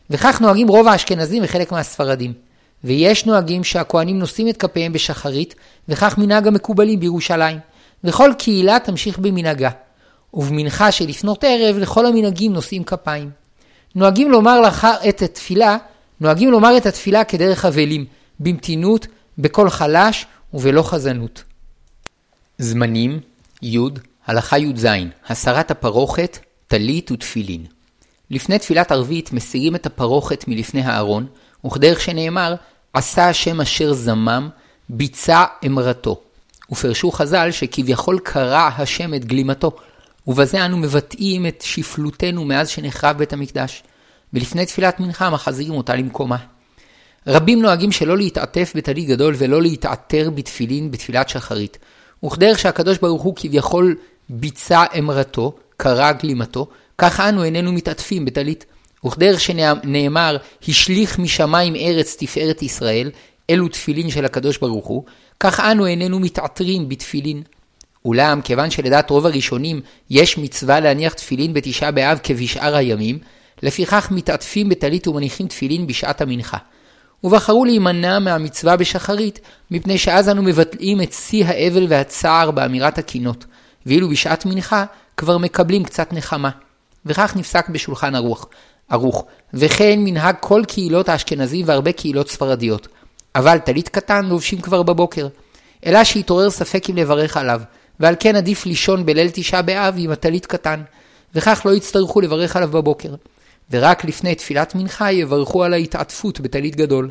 וכך 0.10 0.41
נוהגים 0.41 0.67
רוב 0.67 0.88
האשכנזים 0.88 1.43
וחלק 1.43 1.71
מהספרדים. 1.71 2.34
ויש 2.84 3.25
נוהגים 3.25 3.63
שהכהנים 3.63 4.19
נושאים 4.19 4.49
את 4.49 4.58
כפיהם 4.58 4.93
בשחרית, 4.93 5.56
וכך 5.89 6.17
מנהג 6.17 6.47
המקובלים 6.47 6.99
בירושלים. 6.99 7.60
וכל 8.04 8.32
קהילה 8.38 8.78
תמשיך 8.80 9.19
במנהגה. 9.19 9.69
ובמנחה 10.34 10.91
שלפנות 10.91 11.43
ערב 11.43 11.78
לכל 11.78 12.06
המנהגים 12.06 12.54
נושאים 12.54 12.84
כפיים. 12.84 13.30
נוהגים 13.95 14.32
לומר 14.32 14.62
לאחר 14.62 14.95
את 15.10 15.21
התפילה, 15.21 15.78
נוהגים 16.21 16.52
לומר 16.52 16.78
את 16.78 16.86
התפילה 16.86 17.23
כדרך 17.23 17.65
אבלים, 17.65 18.06
במתינות, 18.39 19.08
בקול 19.38 19.69
חלש 19.69 20.25
ובלא 20.54 20.82
חזנות. 20.82 21.43
זמנים 22.58 23.19
י. 23.63 23.78
הלכה 24.30 24.58
י"ז 24.60 24.88
הסרת 25.28 25.72
הפרוכת, 25.72 26.39
טלית 26.68 27.12
ותפילין. 27.12 27.65
לפני 28.32 28.60
תפילת 28.60 28.92
ערבית 28.92 29.34
מסירים 29.34 29.76
את 29.76 29.86
הפרוכת 29.86 30.48
מלפני 30.48 30.82
הארון, 30.82 31.28
וכדרך 31.65 32.02
שנאמר, 32.02 32.56
עשה 32.94 33.30
השם 33.30 33.62
אשר 33.62 33.94
זמם, 33.94 34.50
ביצע 34.89 35.44
אמרתו. 35.65 36.22
ופרשו 36.72 37.12
חז"ל 37.12 37.52
שכביכול 37.52 38.20
קרע 38.20 38.70
השם 38.78 39.13
את 39.13 39.26
גלימתו, 39.26 39.72
ובזה 40.28 40.65
אנו 40.65 40.78
מבטאים 40.78 41.46
את 41.46 41.63
שפלותנו 41.65 42.46
מאז 42.46 42.70
שנחרב 42.70 43.18
בית 43.18 43.34
המקדש, 43.34 43.84
ולפני 44.34 44.65
תפילת 44.65 45.00
מנחה 45.00 45.30
מחזירים 45.30 45.74
אותה 45.74 45.96
למקומה. 45.96 46.38
רבים 47.28 47.62
נוהגים 47.62 47.92
שלא 47.92 48.18
להתעטף 48.18 48.74
בטלית 48.76 49.08
גדול 49.08 49.36
ולא 49.38 49.62
להתעטר 49.62 50.30
בתפילין 50.30 50.92
בתפילת 50.92 51.30
שחרית, 51.30 51.78
וכדרך 52.26 52.60
שהקדוש 52.60 52.98
ברוך 52.98 53.22
הוא 53.22 53.34
כביכול 53.36 53.96
ביצע 54.30 54.84
אמרתו, 55.00 55.56
קרע 55.78 56.12
גלימתו, 56.12 56.68
כך 56.98 57.20
אנו 57.20 57.44
איננו 57.44 57.72
מתעטפים 57.72 58.26
בטלית. 58.26 58.65
וכדרך 59.06 59.39
שנאמר, 59.39 60.38
השליך 60.68 61.20
משמיים 61.20 61.76
ארץ 61.76 62.15
תפארת 62.20 62.62
ישראל, 62.62 63.12
אלו 63.50 63.68
תפילין 63.68 64.10
של 64.10 64.26
הקדוש 64.26 64.58
ברוך 64.58 64.88
הוא, 64.88 65.04
כך 65.39 65.60
אנו 65.60 65.86
איננו 65.86 66.20
מתעטרים 66.20 66.89
בתפילין. 66.89 67.44
אולם, 68.06 68.42
כיוון 68.42 68.72
שלדעת 68.72 69.10
רוב 69.10 69.26
הראשונים 69.26 69.82
יש 70.10 70.38
מצווה 70.38 70.80
להניח 70.80 71.13
תפילין 71.13 71.54
בתשעה 71.54 71.92
באב 71.92 72.20
כבשאר 72.24 72.76
הימים, 72.76 73.20
לפיכך 73.63 74.08
מתעטפים 74.12 74.70
בטלית 74.70 75.08
ומניחים 75.08 75.48
תפילין 75.48 75.88
בשעת 75.88 76.22
המנחה. 76.22 76.58
ובחרו 77.24 77.65
להימנע 77.65 78.20
מהמצווה 78.20 78.78
בשחרית, 78.78 79.39
מפני 79.72 79.98
שאז 79.98 80.30
אנו 80.30 80.44
מבטלים 80.44 81.02
את 81.02 81.13
שיא 81.13 81.46
האבל 81.46 81.86
והצער 81.89 82.52
באמירת 82.52 82.98
הקינות, 82.98 83.46
ואילו 83.89 84.10
בשעת 84.10 84.45
מנחה 84.45 84.86
כבר 85.17 85.38
מקבלים 85.38 85.84
קצת 85.84 86.13
נחמה. 86.13 86.49
וכך 87.06 87.36
נפסק 87.36 87.69
בשולחן 87.69 88.15
ערוך. 88.15 88.47
ערוך, 88.89 89.25
וכן 89.54 89.99
מנהג 89.99 90.36
כל 90.39 90.63
קהילות 90.67 91.10
האשכנזים 91.10 91.65
והרבה 91.67 91.91
קהילות 91.91 92.30
ספרדיות. 92.30 92.88
אבל 93.36 93.58
טלית 93.58 93.89
קטן 93.89 94.25
לובשים 94.25 94.62
כבר 94.62 94.84
בבוקר. 94.84 95.28
אלא 95.86 96.04
שהתעורר 96.04 96.49
ספק 96.49 96.89
אם 96.89 96.95
לברך 96.95 97.38
עליו, 97.38 97.62
ועל 97.99 98.15
כן 98.19 98.36
עדיף 98.36 98.65
לישון 98.65 99.06
בליל 99.06 99.30
תשעה 99.34 99.62
באב 99.62 99.95
עם 99.97 100.12
הטלית 100.12 100.45
קטן, 100.45 100.82
וכך 101.36 101.62
לא 101.65 101.75
יצטרכו 101.75 102.21
לברך 102.21 102.56
עליו 102.56 102.69
בבוקר. 102.69 103.15
ורק 103.71 104.06
לפני 104.06 104.36
תפילת 104.36 104.75
מנחה 104.75 105.12
יברכו 105.12 105.63
על 105.63 105.73
ההתעטפות 105.73 106.39
בטלית 106.39 106.75
גדול. 106.75 107.10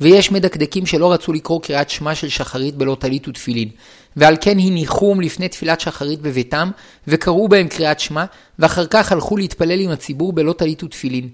ויש 0.00 0.32
מדקדקים 0.32 0.86
שלא 0.86 1.12
רצו 1.12 1.32
לקרוא 1.32 1.60
קריאת 1.60 1.90
שמע 1.90 2.14
של 2.14 2.28
שחרית 2.28 2.74
בלא 2.74 2.96
טלית 3.00 3.28
ותפילין, 3.28 3.68
ועל 4.16 4.36
כן 4.40 4.58
הניחום 4.58 5.20
לפני 5.20 5.48
תפילת 5.48 5.80
שחרית 5.80 6.20
בביתם, 6.20 6.70
וקראו 7.08 7.48
בהם 7.48 7.68
קריאת 7.68 8.00
שמע, 8.00 8.24
ואחר 8.58 8.86
כך 8.86 9.12
הלכו 9.12 9.36
להתפלל 9.36 9.80
עם 9.80 9.90
הציבור 9.90 10.32
בלא 10.32 10.52
טלית 10.52 10.82
ותפילין. 10.82 11.28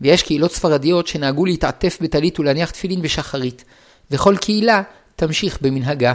ויש 0.00 0.22
קהילות 0.22 0.52
ספרדיות 0.52 1.06
שנהגו 1.06 1.46
להתעטף 1.46 1.98
בטלית 2.00 2.40
ולהניח 2.40 2.70
תפילין 2.70 3.02
בשחרית, 3.02 3.64
וכל 4.10 4.36
קהילה 4.36 4.82
תמשיך 5.16 5.58
במנהגה. 5.60 6.12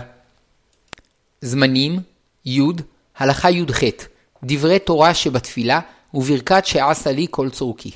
זמנים 1.41 1.99
י. 2.45 2.59
הלכה 3.17 3.51
י"ח 3.51 3.79
דברי 4.43 4.79
תורה 4.79 5.13
שבתפילה 5.13 5.79
וברכת 6.13 6.65
שעשה 6.65 7.11
לי 7.11 7.27
כל 7.29 7.49
צורכי. 7.49 7.91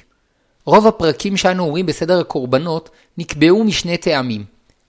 רוב 0.66 0.88
הפרקים 0.88 1.38
שאנו 1.38 1.64
אומרים 1.64 1.86
בסדר 1.86 2.20
הקורבנות 2.20 2.90
נקבעו 3.18 3.64
משני 3.64 3.98
טעמים. 3.98 4.44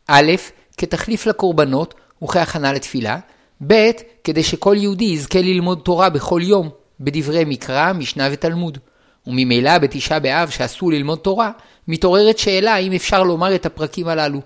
א', 0.08 0.32
כתחליף 0.76 1.26
לקורבנות 1.26 1.94
וכהכנה 2.24 2.72
לתפילה, 2.72 3.18
ב', 3.66 3.90
כדי 4.24 4.42
שכל 4.42 4.76
יהודי 4.78 5.04
יזכה 5.04 5.42
ללמוד 5.42 5.80
תורה 5.84 6.10
בכל 6.10 6.40
יום, 6.44 6.68
בדברי 7.00 7.44
מקרא, 7.46 7.92
משנה 7.92 8.28
ותלמוד. 8.32 8.78
וממילא 9.26 9.78
בתשעה 9.78 10.20
באב 10.20 10.50
שאסור 10.50 10.92
ללמוד 10.92 11.18
תורה, 11.18 11.50
מתעוררת 11.88 12.38
שאלה 12.38 12.74
האם 12.74 12.92
אפשר 12.92 13.22
לומר 13.22 13.54
את 13.54 13.66
הפרקים 13.66 14.08
הללו. 14.08 14.40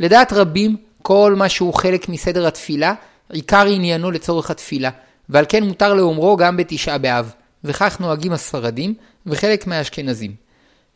לדעת 0.00 0.32
רבים, 0.32 0.76
כל 1.02 1.34
מה 1.36 1.48
שהוא 1.48 1.74
חלק 1.74 2.08
מסדר 2.08 2.46
התפילה, 2.46 2.94
עיקר 3.32 3.66
עניינו 3.66 4.10
לצורך 4.10 4.50
התפילה, 4.50 4.90
ועל 5.28 5.44
כן 5.48 5.62
מותר 5.64 5.94
לאומרו 5.94 6.36
גם 6.36 6.56
בתשעה 6.56 6.98
באב. 6.98 7.32
וכך 7.64 8.00
נוהגים 8.00 8.32
הספרדים 8.32 8.94
וחלק 9.26 9.66
מהאשכנזים. 9.66 10.43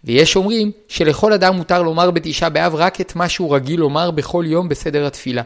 ויש 0.04 0.36
אומרים 0.36 0.72
שלכל 0.88 1.32
אדם 1.32 1.56
מותר 1.56 1.82
לומר 1.82 2.10
בתשעה 2.10 2.48
באב 2.48 2.74
רק 2.74 3.00
את 3.00 3.16
מה 3.16 3.28
שהוא 3.28 3.56
רגיל 3.56 3.80
לומר 3.80 4.10
בכל 4.10 4.44
יום 4.46 4.68
בסדר 4.68 5.06
התפילה, 5.06 5.42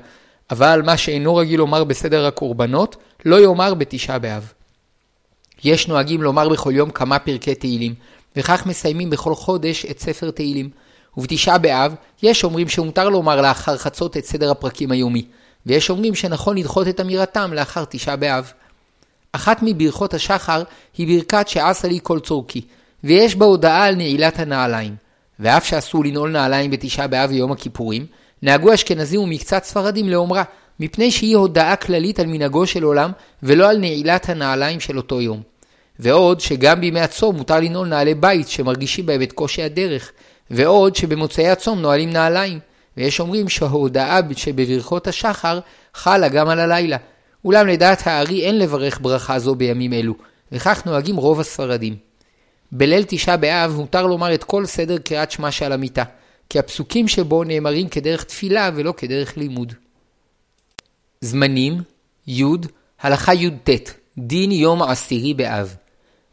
אבל 0.50 0.82
מה 0.84 0.96
שאינו 0.96 1.36
רגיל 1.36 1.58
לומר 1.58 1.84
בסדר 1.84 2.26
הקורבנות, 2.26 2.96
לא 3.24 3.40
יאמר 3.40 3.74
בתשעה 3.74 4.18
באב. 4.18 4.52
יש 5.64 5.88
נוהגים 5.88 6.22
לומר 6.22 6.48
בכל 6.48 6.72
יום 6.74 6.90
כמה 6.90 7.18
פרקי 7.18 7.54
תהילים, 7.54 7.94
וכך 8.36 8.66
מסיימים 8.66 9.10
בכל 9.10 9.34
חודש 9.34 9.86
את 9.90 10.00
ספר 10.00 10.30
תהילים. 10.30 10.70
ובתשעה 11.16 11.58
באב, 11.58 11.94
יש 12.22 12.44
אומרים 12.44 12.68
שמותר 12.68 13.08
לומר 13.08 13.40
לאחר 13.40 13.76
חצות 13.76 14.16
את 14.16 14.24
סדר 14.24 14.50
הפרקים 14.50 14.92
היומי, 14.92 15.24
ויש 15.66 15.90
אומרים 15.90 16.14
שנכון 16.14 16.58
לדחות 16.58 16.88
את 16.88 17.00
אמירתם 17.00 17.52
לאחר 17.52 17.84
תשעה 17.84 18.16
באב. 18.16 18.52
אחת 19.32 19.58
מברכות 19.62 20.14
השחר 20.14 20.62
היא 20.96 21.18
ברכת 21.18 21.48
שעשה 21.48 21.88
לי 21.88 21.98
כל 22.02 22.20
צורכי, 22.20 22.60
ויש 23.04 23.36
בה 23.36 23.46
הודעה 23.46 23.84
על 23.84 23.94
נעילת 23.94 24.38
הנעליים. 24.38 24.94
ואף 25.40 25.64
שאסור 25.64 26.04
לנעול 26.04 26.30
נעליים 26.30 26.70
בתשעה 26.70 27.06
באב 27.06 27.30
ויום 27.30 27.52
הכיפורים, 27.52 28.06
נהגו 28.42 28.74
אשכנזים 28.74 29.20
ומקצת 29.20 29.64
ספרדים 29.64 30.08
לאומרה, 30.08 30.42
מפני 30.80 31.10
שהיא 31.10 31.36
הודעה 31.36 31.76
כללית 31.76 32.20
על 32.20 32.26
מנהגו 32.26 32.66
של 32.66 32.82
עולם, 32.82 33.10
ולא 33.42 33.70
על 33.70 33.78
נעילת 33.78 34.28
הנעליים 34.28 34.80
של 34.80 34.96
אותו 34.96 35.20
יום. 35.20 35.42
ועוד 35.98 36.40
שגם 36.40 36.80
בימי 36.80 37.00
הצום 37.00 37.36
מותר 37.36 37.60
לנעול 37.60 37.88
נעלי 37.88 38.14
בית 38.14 38.48
שמרגישים 38.48 39.06
בהם 39.06 39.22
את 39.22 39.32
קושי 39.32 39.62
הדרך, 39.62 40.12
ועוד 40.50 40.96
שבמוצאי 40.96 41.48
הצום 41.48 41.80
נועלים 41.80 42.10
נעליים, 42.10 42.58
ויש 42.96 43.20
אומרים 43.20 43.48
שההודעה 43.48 44.20
שבברכות 44.36 45.06
השחר 45.06 45.60
חלה 45.94 46.28
גם 46.28 46.48
על 46.48 46.60
הלילה. 46.60 46.96
אולם 47.44 47.66
לדעת 47.66 48.06
הארי 48.06 48.40
אין 48.40 48.58
לברך 48.58 48.98
ברכה 49.02 49.38
זו 49.38 49.54
בימים 49.54 49.92
אלו, 49.92 50.14
וכך 50.52 50.86
נוהגים 50.86 51.16
רוב 51.16 51.40
הספרדים. 51.40 52.12
בליל 52.72 53.04
תשעה 53.08 53.37
באב 53.37 53.74
מותר 53.76 54.06
לומר 54.06 54.35
את 54.35 54.44
כל 54.44 54.66
סדר 54.66 54.98
קריאת 54.98 55.30
שמע 55.30 55.50
שעל 55.50 55.72
המיטה, 55.72 56.04
כי 56.48 56.58
הפסוקים 56.58 57.08
שבו 57.08 57.44
נאמרים 57.44 57.88
כדרך 57.88 58.24
תפילה 58.24 58.70
ולא 58.74 58.94
כדרך 58.96 59.37
לימוד. 59.37 59.72
זמנים 61.20 61.82
י' 62.26 62.44
הלכה 63.00 63.35
י"ט 63.35 63.70
דין 64.18 64.52
יום 64.52 64.82
עשירי 64.82 65.35
באב 65.35 65.76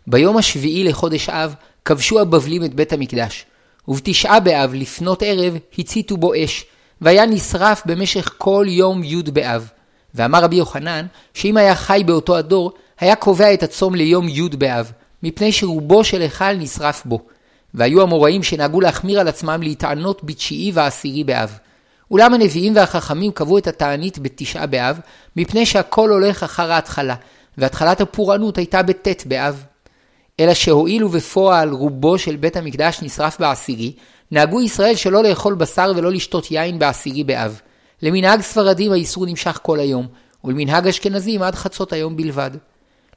ביום 0.08 0.38
השביעי 0.38 0.84
לחודש 0.84 1.30
אב 1.30 1.56
כבשו 1.86 2.20
הבבלים 2.20 2.66
את 2.66 2.74
בית 2.74 2.94
המקדש, 2.94 3.46
ובתשעה 3.88 4.40
באב 4.40 4.74
לפנות 4.74 5.24
ערב 5.26 5.58
הציתו 5.78 6.18
בו 6.18 6.34
אש, 6.44 6.66
והיה 7.02 7.26
נשרף 7.26 7.82
במשך 7.86 8.34
כל 8.38 8.66
יום 8.70 9.04
י' 9.04 9.24
באב. 9.24 9.70
ואמר 10.16 10.44
רבי 10.44 10.56
יוחנן, 10.56 11.06
שאם 11.34 11.58
היה 11.58 11.76
חי 11.76 12.04
באותו 12.06 12.38
הדור, 12.38 12.72
היה 13.00 13.16
קובע 13.16 13.54
את 13.54 13.64
הצום 13.64 13.96
ליום 13.96 14.30
י' 14.30 14.50
באב, 14.50 14.92
מפני 15.24 15.52
שרובו 15.52 16.04
של 16.04 16.22
היכל 16.22 16.54
נשרף 16.54 17.06
בו. 17.06 17.20
והיו 17.74 18.02
המוראים 18.02 18.44
שנהגו 18.44 18.82
להחמיר 18.82 19.20
על 19.20 19.28
עצמם 19.28 19.60
להתענות 19.64 20.24
בתשיעי 20.24 20.72
ועשירי 20.74 21.24
באב. 21.24 21.60
אולם 22.12 22.34
הנביאים 22.34 22.76
והחכמים 22.76 23.32
קבעו 23.32 23.58
את 23.58 23.68
התענית 23.68 24.20
בתשעה 24.20 24.66
באב, 24.66 25.00
מפני 25.36 25.66
שהכל 25.66 26.10
הולך 26.10 26.44
אחר 26.44 26.72
ההתחלה, 26.72 27.16
והתחלת 27.58 28.02
הפורענות 28.02 28.58
הייתה 28.58 28.84
בט' 28.84 29.26
באב. 29.26 29.66
אלא 30.40 30.54
שהואילו 30.54 31.10
בפועל 31.10 31.70
רובו 31.70 32.18
של 32.18 32.36
בית 32.36 32.58
המקדש 32.58 33.00
נשרף 33.02 33.40
בעשירי, 33.40 33.94
נהגו 34.32 34.62
ישראל 34.62 34.96
שלא 34.96 35.24
לאכול 35.24 35.56
בשר 35.56 35.92
ולא 35.96 36.12
לשתות 36.12 36.52
יין 36.52 36.80
בעשירי 36.80 37.24
באב. 37.24 37.62
למנהג 38.02 38.42
ספרדים 38.42 38.92
האיסור 38.92 39.26
נמשך 39.26 39.60
כל 39.62 39.80
היום, 39.80 40.08
ולמנהג 40.44 40.88
אשכנזים 40.88 41.42
עד 41.42 41.56
חצות 41.56 41.94
היום 41.94 42.18
בלבד. 42.18 42.52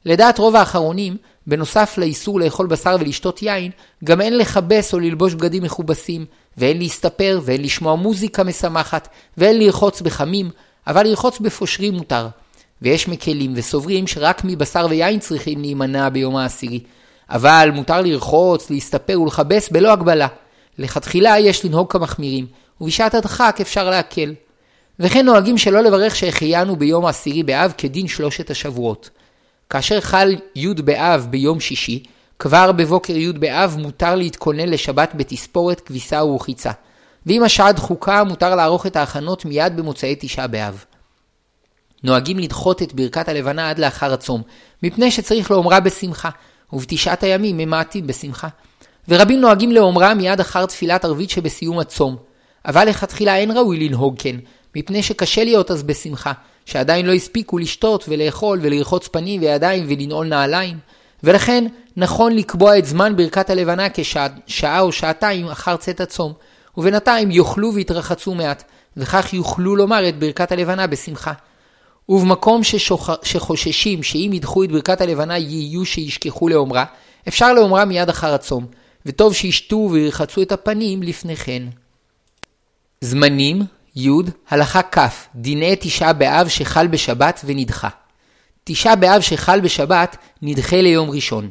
לדעת 0.04 0.38
רוב 0.38 0.56
האחרונים, 0.56 1.16
בנוסף 1.46 1.98
לאיסור 1.98 2.40
לאכול 2.40 2.66
בשר 2.66 2.96
ולשתות 3.00 3.42
יין, 3.42 3.70
גם 4.04 4.20
אין 4.20 4.38
לכבס 4.38 4.94
או 4.94 5.00
ללבוש 5.00 5.34
בגדים 5.34 5.62
מכובסים, 5.62 6.24
ואין 6.58 6.78
להסתפר, 6.78 7.40
ואין 7.44 7.62
לשמוע 7.62 7.94
מוזיקה 7.94 8.44
משמחת, 8.44 9.08
ואין 9.38 9.58
לרחוץ 9.58 10.00
בחמים, 10.00 10.50
אבל 10.86 11.06
לרחוץ 11.06 11.38
בפושרים 11.38 11.94
מותר. 11.94 12.28
ויש 12.82 13.08
מקלים 13.08 13.52
וסוברים 13.56 14.06
שרק 14.06 14.42
מבשר 14.44 14.86
ויין 14.90 15.18
צריכים 15.18 15.60
להימנע 15.60 16.08
ביום 16.08 16.36
העשירי. 16.36 16.80
אבל 17.30 17.70
מותר 17.74 18.00
לרחוץ, 18.02 18.70
להסתפר 18.70 19.20
ולכבס 19.20 19.68
בלא 19.68 19.92
הגבלה. 19.92 20.26
לכתחילה 20.78 21.38
יש 21.38 21.64
לנהוג 21.64 21.92
כמחמירים, 21.92 22.46
ובשעת 22.80 23.14
הדחק 23.14 23.58
אפשר 23.60 23.90
להקל. 23.90 24.34
וכן 25.00 25.26
נוהגים 25.26 25.58
שלא 25.58 25.80
לברך 25.80 26.16
שהחיינו 26.16 26.76
ביום 26.76 27.06
העשירי 27.06 27.42
באב 27.42 27.72
כדין 27.78 28.08
שלושת 28.08 28.50
השבועות. 28.50 29.10
כאשר 29.72 30.00
חל 30.00 30.37
י' 30.56 30.74
באב 30.74 31.26
ביום 31.30 31.61
שישי, 31.61 32.02
כבר 32.38 32.72
בבוקר 32.72 33.16
י' 33.16 33.32
באב 33.32 33.76
מותר 33.78 34.14
להתכונן 34.14 34.68
לשבת 34.68 35.12
בתספורת, 35.14 35.80
כביסה 35.80 36.24
ורחיצה. 36.24 36.70
ואם 37.26 37.42
השעה 37.42 37.72
דחוקה, 37.72 38.24
מותר 38.24 38.54
לערוך 38.54 38.87
את 38.87 38.96
ההכנות 38.96 39.44
מיד 39.44 39.76
במוצאי 39.76 40.16
תשעה 40.20 40.46
באב. 40.46 40.85
נוהגים 42.02 42.38
לדחות 42.38 42.82
את 42.82 42.92
ברכת 42.94 43.28
הלבנה 43.28 43.70
עד 43.70 43.78
לאחר 43.78 44.12
הצום, 44.12 44.42
מפני 44.82 45.11
שצריך 45.11 45.50
לאומרה 45.50 45.80
בשמחה, 45.80 46.30
ובתשעת 46.72 47.22
הימים 47.22 47.56
ממעטים 47.56 48.06
בשמחה. 48.06 48.48
ורבים 49.08 49.40
נוהגים 49.40 49.72
לאומרה 49.72 50.14
מיד 50.14 50.40
אחר 50.40 50.66
תפילת 50.66 51.04
ערבית 51.04 51.30
שבסיום 51.30 51.78
הצום. 51.78 52.16
אבל 52.66 52.88
לכתחילה 52.88 53.37
אין 53.37 53.50
ראוי 53.50 53.88
לנהוג 53.88 54.14
כן, 54.18 54.37
מפני 54.76 55.02
שקשה 55.02 55.44
להיות 55.44 55.70
אז 55.70 55.82
בשמחה, 55.82 56.32
שעדיין 56.66 57.07
לא 57.07 57.12
הספיקו 57.12 57.59
לשתות 57.59 58.05
ולאכול 58.09 58.59
ולרחוץ 58.62 59.09
פנים 59.09 59.40
וידיים 59.40 59.87
ולנעול 59.88 60.27
נעליים, 60.27 60.79
ולכן 61.22 61.64
נכון 61.96 62.33
לקבוע 62.33 62.79
את 62.79 62.87
זמן 62.87 63.16
ברכת 63.16 63.51
הלבנה 63.51 63.87
כשעה 64.46 64.81
או 64.81 64.92
שעתיים 64.92 65.46
אחר 65.46 65.77
צאת 65.77 66.01
הצום, 66.01 66.33
ובינתיים 66.77 67.31
יאכלו 67.31 67.75
ויתרחצו 67.75 68.35
מעט, 68.35 68.64
וכך 68.96 69.33
יוכלו 69.33 69.77
לומר 69.77 70.09
את 70.09 70.18
ברכת 70.18 70.53
הלבנה 70.53 70.87
בשמחה. 70.87 71.33
ובמקום 72.09 72.64
ששוח... 72.64 73.11
שחוששים 73.22 74.03
שאם 74.03 74.31
ידחו 74.35 74.64
את 74.64 74.72
ברכת 74.72 75.01
הלבנה 75.01 75.38
יהיו 75.38 75.85
שישכחו 75.85 76.48
לאומרה, 76.48 76.85
אפשר 77.29 77.53
לאומרה 77.53 77.85
מיד 77.85 78.09
אחר 78.09 78.35
הצום, 78.35 78.66
וטוב 79.07 79.35
שישתו 79.35 79.88
וירחצו 79.92 80.42
את 80.42 80.53
הפנים 80.53 81.03
לפני 81.03 81.37
כן. 81.37 81.62
זמנים 83.01 83.62
י. 83.96 84.09
הלכה 84.50 84.81
כ. 84.83 84.98
דיני 85.35 85.76
תשעה 85.81 86.12
באב 86.12 86.48
שחל 86.48 86.87
בשבת 86.87 87.40
ונדחה. 87.44 87.88
תשעה 88.64 88.96
באב 88.96 89.20
שחל 89.20 89.61
בשבת 89.61 90.16
נדחה 90.42 90.81
ליום 90.81 91.11
ראשון. 91.11 91.48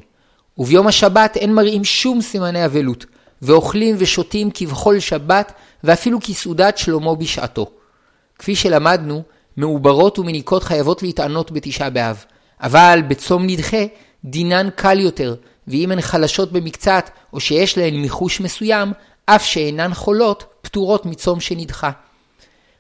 וביום 0.58 0.88
השבת 0.88 1.38
אין 1.38 1.54
מראים 1.54 1.84
שום 1.84 2.22
סימני 2.22 2.66
אבלות, 2.66 3.06
ואוכלים 3.42 3.96
ושותים 4.00 4.50
כבכל 4.54 5.00
שבת, 5.00 5.54
ואפילו 5.84 6.20
כסעודת 6.22 6.78
שלמה 6.78 7.16
בשעתו. 7.16 7.72
כפי 8.40 8.56
שלמדנו, 8.56 9.24
מעוברות 9.58 10.20
ומניקות 10.20 10.64
חייבות 10.64 11.04
להתענות 11.04 11.52
בתשעה 11.52 11.90
באב, 11.90 12.26
אבל 12.62 13.02
בצום 13.08 13.46
נדחה 13.46 13.86
דינן 14.26 14.70
קל 14.76 15.00
יותר, 15.00 15.36
ואם 15.68 15.92
הן 15.92 16.02
חלשות 16.02 16.52
במקצת, 16.52 17.10
או 17.34 17.40
שיש 17.40 17.78
להן 17.78 17.96
מיחוש 17.96 18.42
מסוים, 18.42 18.92
אף 19.26 19.46
שאינן 19.46 19.94
חולות, 19.94 20.44
פטורות 20.62 21.06
מצום 21.06 21.40
שנדחה. 21.40 21.92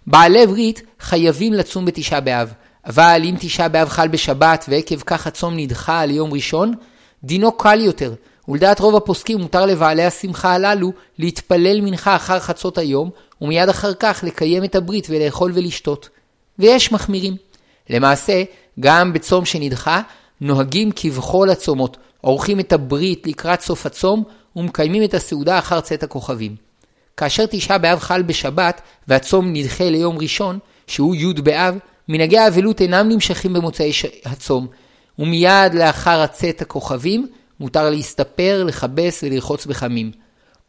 בעלי 0.07 0.47
ברית 0.47 0.81
חייבים 0.99 1.53
לצום 1.53 1.85
בתשעה 1.85 2.21
באב, 2.21 2.53
אבל 2.85 3.21
אם 3.23 3.35
תשעה 3.39 3.69
באב 3.69 3.89
חל 3.89 4.07
בשבת 4.07 4.65
ועקב 4.69 4.99
כך 5.05 5.27
הצום 5.27 5.53
נדחה 5.57 6.05
ליום 6.05 6.33
ראשון, 6.33 6.73
דינו 7.23 7.51
קל 7.51 7.79
יותר, 7.81 8.13
ולדעת 8.47 8.79
רוב 8.79 8.95
הפוסקים 8.95 9.39
מותר 9.39 9.65
לבעלי 9.65 10.03
השמחה 10.03 10.53
הללו 10.53 10.91
להתפלל 11.17 11.81
מנחה 11.81 12.15
אחר 12.15 12.39
חצות 12.39 12.77
היום, 12.77 13.09
ומיד 13.41 13.69
אחר 13.69 13.93
כך 13.93 14.23
לקיים 14.27 14.63
את 14.63 14.75
הברית 14.75 15.07
ולאכול 15.09 15.51
ולשתות. 15.55 16.09
ויש 16.59 16.91
מחמירים. 16.91 17.35
למעשה, 17.89 18.43
גם 18.79 19.13
בצום 19.13 19.45
שנדחה, 19.45 20.01
נוהגים 20.41 20.91
כבכל 20.95 21.49
הצומות, 21.49 21.97
עורכים 22.21 22.59
את 22.59 22.73
הברית 22.73 23.27
לקראת 23.27 23.61
סוף 23.61 23.85
הצום, 23.85 24.23
ומקיימים 24.55 25.03
את 25.03 25.13
הסעודה 25.13 25.59
אחר 25.59 25.81
צאת 25.81 26.03
הכוכבים. 26.03 26.70
כאשר 27.21 27.45
תשעה 27.45 27.77
באב 27.77 27.99
חל 27.99 28.21
בשבת, 28.21 28.81
והצום 29.07 29.53
נדחה 29.53 29.89
ליום 29.89 30.17
ראשון, 30.17 30.59
שהוא 30.87 31.15
י' 31.15 31.33
באב, 31.33 31.77
מנהגי 32.07 32.37
האבלות 32.37 32.81
אינם 32.81 33.09
נמשכים 33.09 33.53
במוצאי 33.53 33.93
ש... 33.93 34.05
הצום, 34.25 34.67
ומיד 35.19 35.73
לאחר 35.73 36.21
הצאת 36.21 36.61
הכוכבים, 36.61 37.27
מותר 37.59 37.89
להסתפר, 37.89 38.63
לכבס 38.63 39.23
ולרחוץ 39.23 39.65
בחמים. 39.65 40.11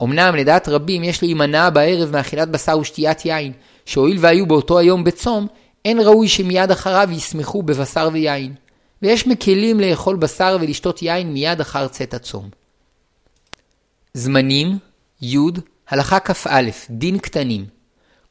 אמנם 0.03 0.35
לדעת 0.37 0.69
רבים 0.69 1.05
יש 1.05 1.23
להימנע 1.23 1.71
בערב 1.71 2.11
מאכילת 2.11 2.49
בשר 2.49 2.79
ושתיית 2.79 3.25
יין, 3.25 3.53
שהואיל 3.87 4.17
והיו 4.21 4.47
באותו 4.47 4.79
היום 4.79 5.05
בצום, 5.05 5.47
אין 5.85 6.01
ראוי 6.01 6.29
שמיד 6.29 6.71
אחריו 6.71 7.09
ישמחו 7.13 7.63
בבשר 7.63 8.09
ויין. 8.13 8.55
ויש 9.03 9.27
מקלים 9.27 9.81
לאכול 9.81 10.17
בשר 10.17 10.57
ולשתות 10.61 11.03
יין 11.03 11.33
מיד 11.33 11.61
אחר 11.61 11.89
צאת 11.89 12.15
הצום. 12.15 12.49
זמנים 14.15 14.79
י. 15.23 15.37
הלכה 15.93 16.21
כ"א 16.21 16.61
דין 16.91 17.19
קטנים 17.19 17.67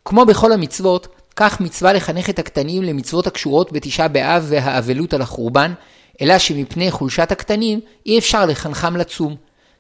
כמו 0.06 0.26
בכל 0.26 0.52
המצוות, 0.52 1.08
כך 1.36 1.62
מצווה 1.62 1.94
לחנך 1.94 2.30
את 2.30 2.40
הקטנים 2.40 2.84
למצוות 2.84 3.28
הקשורות 3.28 3.72
בתשעה 3.72 4.08
באב 4.08 4.46
והאבלות 4.48 5.14
על 5.14 5.22
החורבן, 5.22 5.74
אלא 6.22 6.38
שמפני 6.38 6.92
חולשת 6.92 7.32
הקטנים 7.32 7.80
אי 8.06 8.20
אפשר 8.20 8.46
לחנכם 8.46 8.98
לצום, 8.98 9.36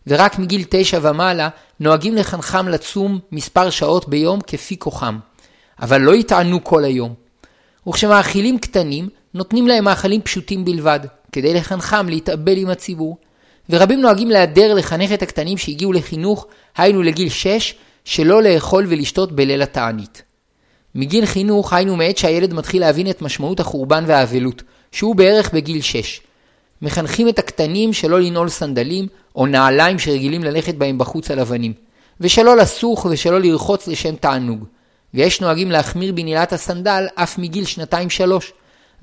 ורק 0.07 0.39
מגיל 0.39 0.63
תשע 0.69 0.99
ומעלה 1.01 1.49
נוהגים 1.79 2.15
לחנכם 2.15 2.67
לצום 2.67 3.19
מספר 3.31 3.69
שעות 3.69 4.09
ביום 4.09 4.41
כפי 4.41 4.79
כוחם. 4.79 5.19
אבל 5.81 6.01
לא 6.01 6.15
יטענו 6.15 6.63
כל 6.63 6.83
היום. 6.83 7.13
וכשמאכילים 7.87 8.59
קטנים, 8.59 9.09
נותנים 9.33 9.67
להם 9.67 9.83
מאכלים 9.83 10.21
פשוטים 10.21 10.65
בלבד, 10.65 10.99
כדי 11.31 11.53
לחנכם 11.53 12.09
להתאבל 12.09 12.57
עם 12.57 12.69
הציבור. 12.69 13.17
ורבים 13.71 14.01
נוהגים 14.01 14.29
להדר 14.29 14.73
לחנך 14.73 15.11
את 15.11 15.21
הקטנים 15.21 15.57
שהגיעו 15.57 15.93
לחינוך, 15.93 16.47
היינו 16.77 17.03
לגיל 17.03 17.29
6, 17.29 17.75
שלא 18.05 18.43
לאכול 18.43 18.85
ולשתות 18.89 19.31
בליל 19.31 19.61
התענית. 19.61 20.23
מגיל 20.95 21.25
חינוך 21.25 21.73
היינו 21.73 21.97
מעת 21.97 22.17
שהילד 22.17 22.53
מתחיל 22.53 22.81
להבין 22.81 23.09
את 23.09 23.21
משמעות 23.21 23.59
החורבן 23.59 24.03
והאבלות, 24.07 24.63
שהוא 24.91 25.15
בערך 25.15 25.53
בגיל 25.53 25.81
6. 25.81 26.21
מחנכים 26.81 27.29
את 27.29 27.39
הקטנים 27.39 27.93
שלא 27.93 28.21
לנעול 28.21 28.49
סנדלים 28.49 29.07
או 29.35 29.45
נעליים 29.45 29.99
שרגילים 29.99 30.43
ללכת 30.43 30.75
בהם 30.75 30.97
בחוץ 30.97 31.31
על 31.31 31.39
אבנים, 31.39 31.73
ושלא 32.21 32.57
לסוך 32.57 33.07
ושלא 33.11 33.39
לרחוץ 33.39 33.87
לשם 33.87 34.15
תענוג. 34.15 34.65
ויש 35.13 35.41
נוהגים 35.41 35.71
להחמיר 35.71 36.13
בנעילת 36.13 36.53
הסנדל 36.53 37.07
אף 37.15 37.37
מגיל 37.37 37.65
שנתיים-שלוש. 37.65 38.53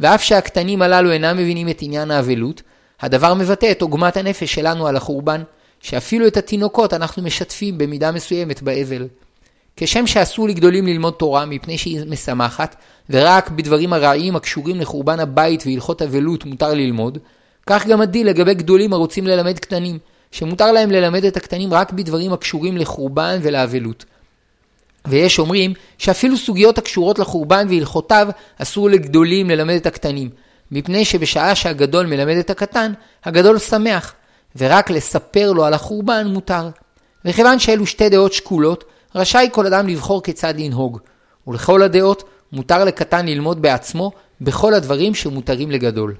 ואף 0.00 0.22
שהקטנים 0.22 0.82
הללו 0.82 1.10
אינם 1.10 1.36
מבינים 1.36 1.68
את 1.68 1.78
עניין 1.82 2.10
האבלות, 2.10 2.62
הדבר 3.00 3.34
מבטא 3.34 3.70
את 3.70 3.82
עוגמת 3.82 4.16
הנפש 4.16 4.54
שלנו 4.54 4.86
על 4.86 4.96
החורבן, 4.96 5.42
שאפילו 5.80 6.26
את 6.26 6.36
התינוקות 6.36 6.94
אנחנו 6.94 7.22
משתפים 7.22 7.78
במידה 7.78 8.12
מסוימת 8.12 8.62
באבל. 8.62 9.08
כשם 9.76 10.06
שאסור 10.06 10.48
לגדולים 10.48 10.86
ללמוד 10.86 11.14
תורה 11.14 11.46
מפני 11.46 11.78
שהיא 11.78 12.00
משמחת, 12.06 12.76
ורק 13.10 13.50
בדברים 13.50 13.92
הרעים 13.92 14.36
הקשורים 14.36 14.80
לחורבן 14.80 15.20
הבית 15.20 15.62
והלכות 15.66 16.02
אבלות 16.02 16.44
מותר 16.44 16.74
ללמוד, 16.74 17.18
כך 17.66 17.86
גם 17.86 18.00
הדין 18.00 18.26
לגבי 18.26 18.54
גדולים 18.54 18.92
הרוצים 18.92 19.26
ללמד 19.26 19.58
קטנים, 19.58 19.98
שמותר 20.30 20.72
להם 20.72 20.90
ללמד 20.90 21.24
את 21.24 21.36
הקטנים 21.36 21.72
רק 21.72 21.92
בדברים 21.92 22.32
הקשורים 22.32 22.76
לחורבן 22.76 23.38
ולאבלות. 23.42 24.04
ויש 25.06 25.38
אומרים 25.38 25.72
שאפילו 25.98 26.36
סוגיות 26.36 26.78
הקשורות 26.78 27.18
לחורבן 27.18 27.66
והלכותיו 27.70 28.28
אסור 28.58 28.90
לגדולים 28.90 29.50
ללמד 29.50 29.74
את 29.74 29.86
הקטנים, 29.86 30.30
מפני 30.70 31.04
שבשעה 31.04 31.54
שהגדול 31.54 32.06
מלמד 32.06 32.36
את 32.36 32.50
הקטן, 32.50 32.92
הגדול 33.24 33.58
שמח, 33.58 34.14
ורק 34.56 34.90
לספר 34.90 35.52
לו 35.52 35.64
על 35.64 35.74
החורבן 35.74 36.26
מותר. 36.26 36.68
וכיוון 37.24 37.58
שאלו 37.58 37.86
שתי 37.86 38.08
דעות 38.08 38.32
שקולות, 38.32 38.84
רשאי 39.14 39.48
כל 39.52 39.66
אדם 39.66 39.88
לבחור 39.88 40.22
כיצד 40.22 40.54
לנהוג, 40.56 40.98
ולכל 41.46 41.82
הדעות 41.82 42.24
מותר 42.52 42.84
לקטן 42.84 43.26
ללמוד 43.26 43.62
בעצמו 43.62 44.12
בכל 44.40 44.74
הדברים 44.74 45.14
שמותרים 45.14 45.70
לגדול. 45.70 46.14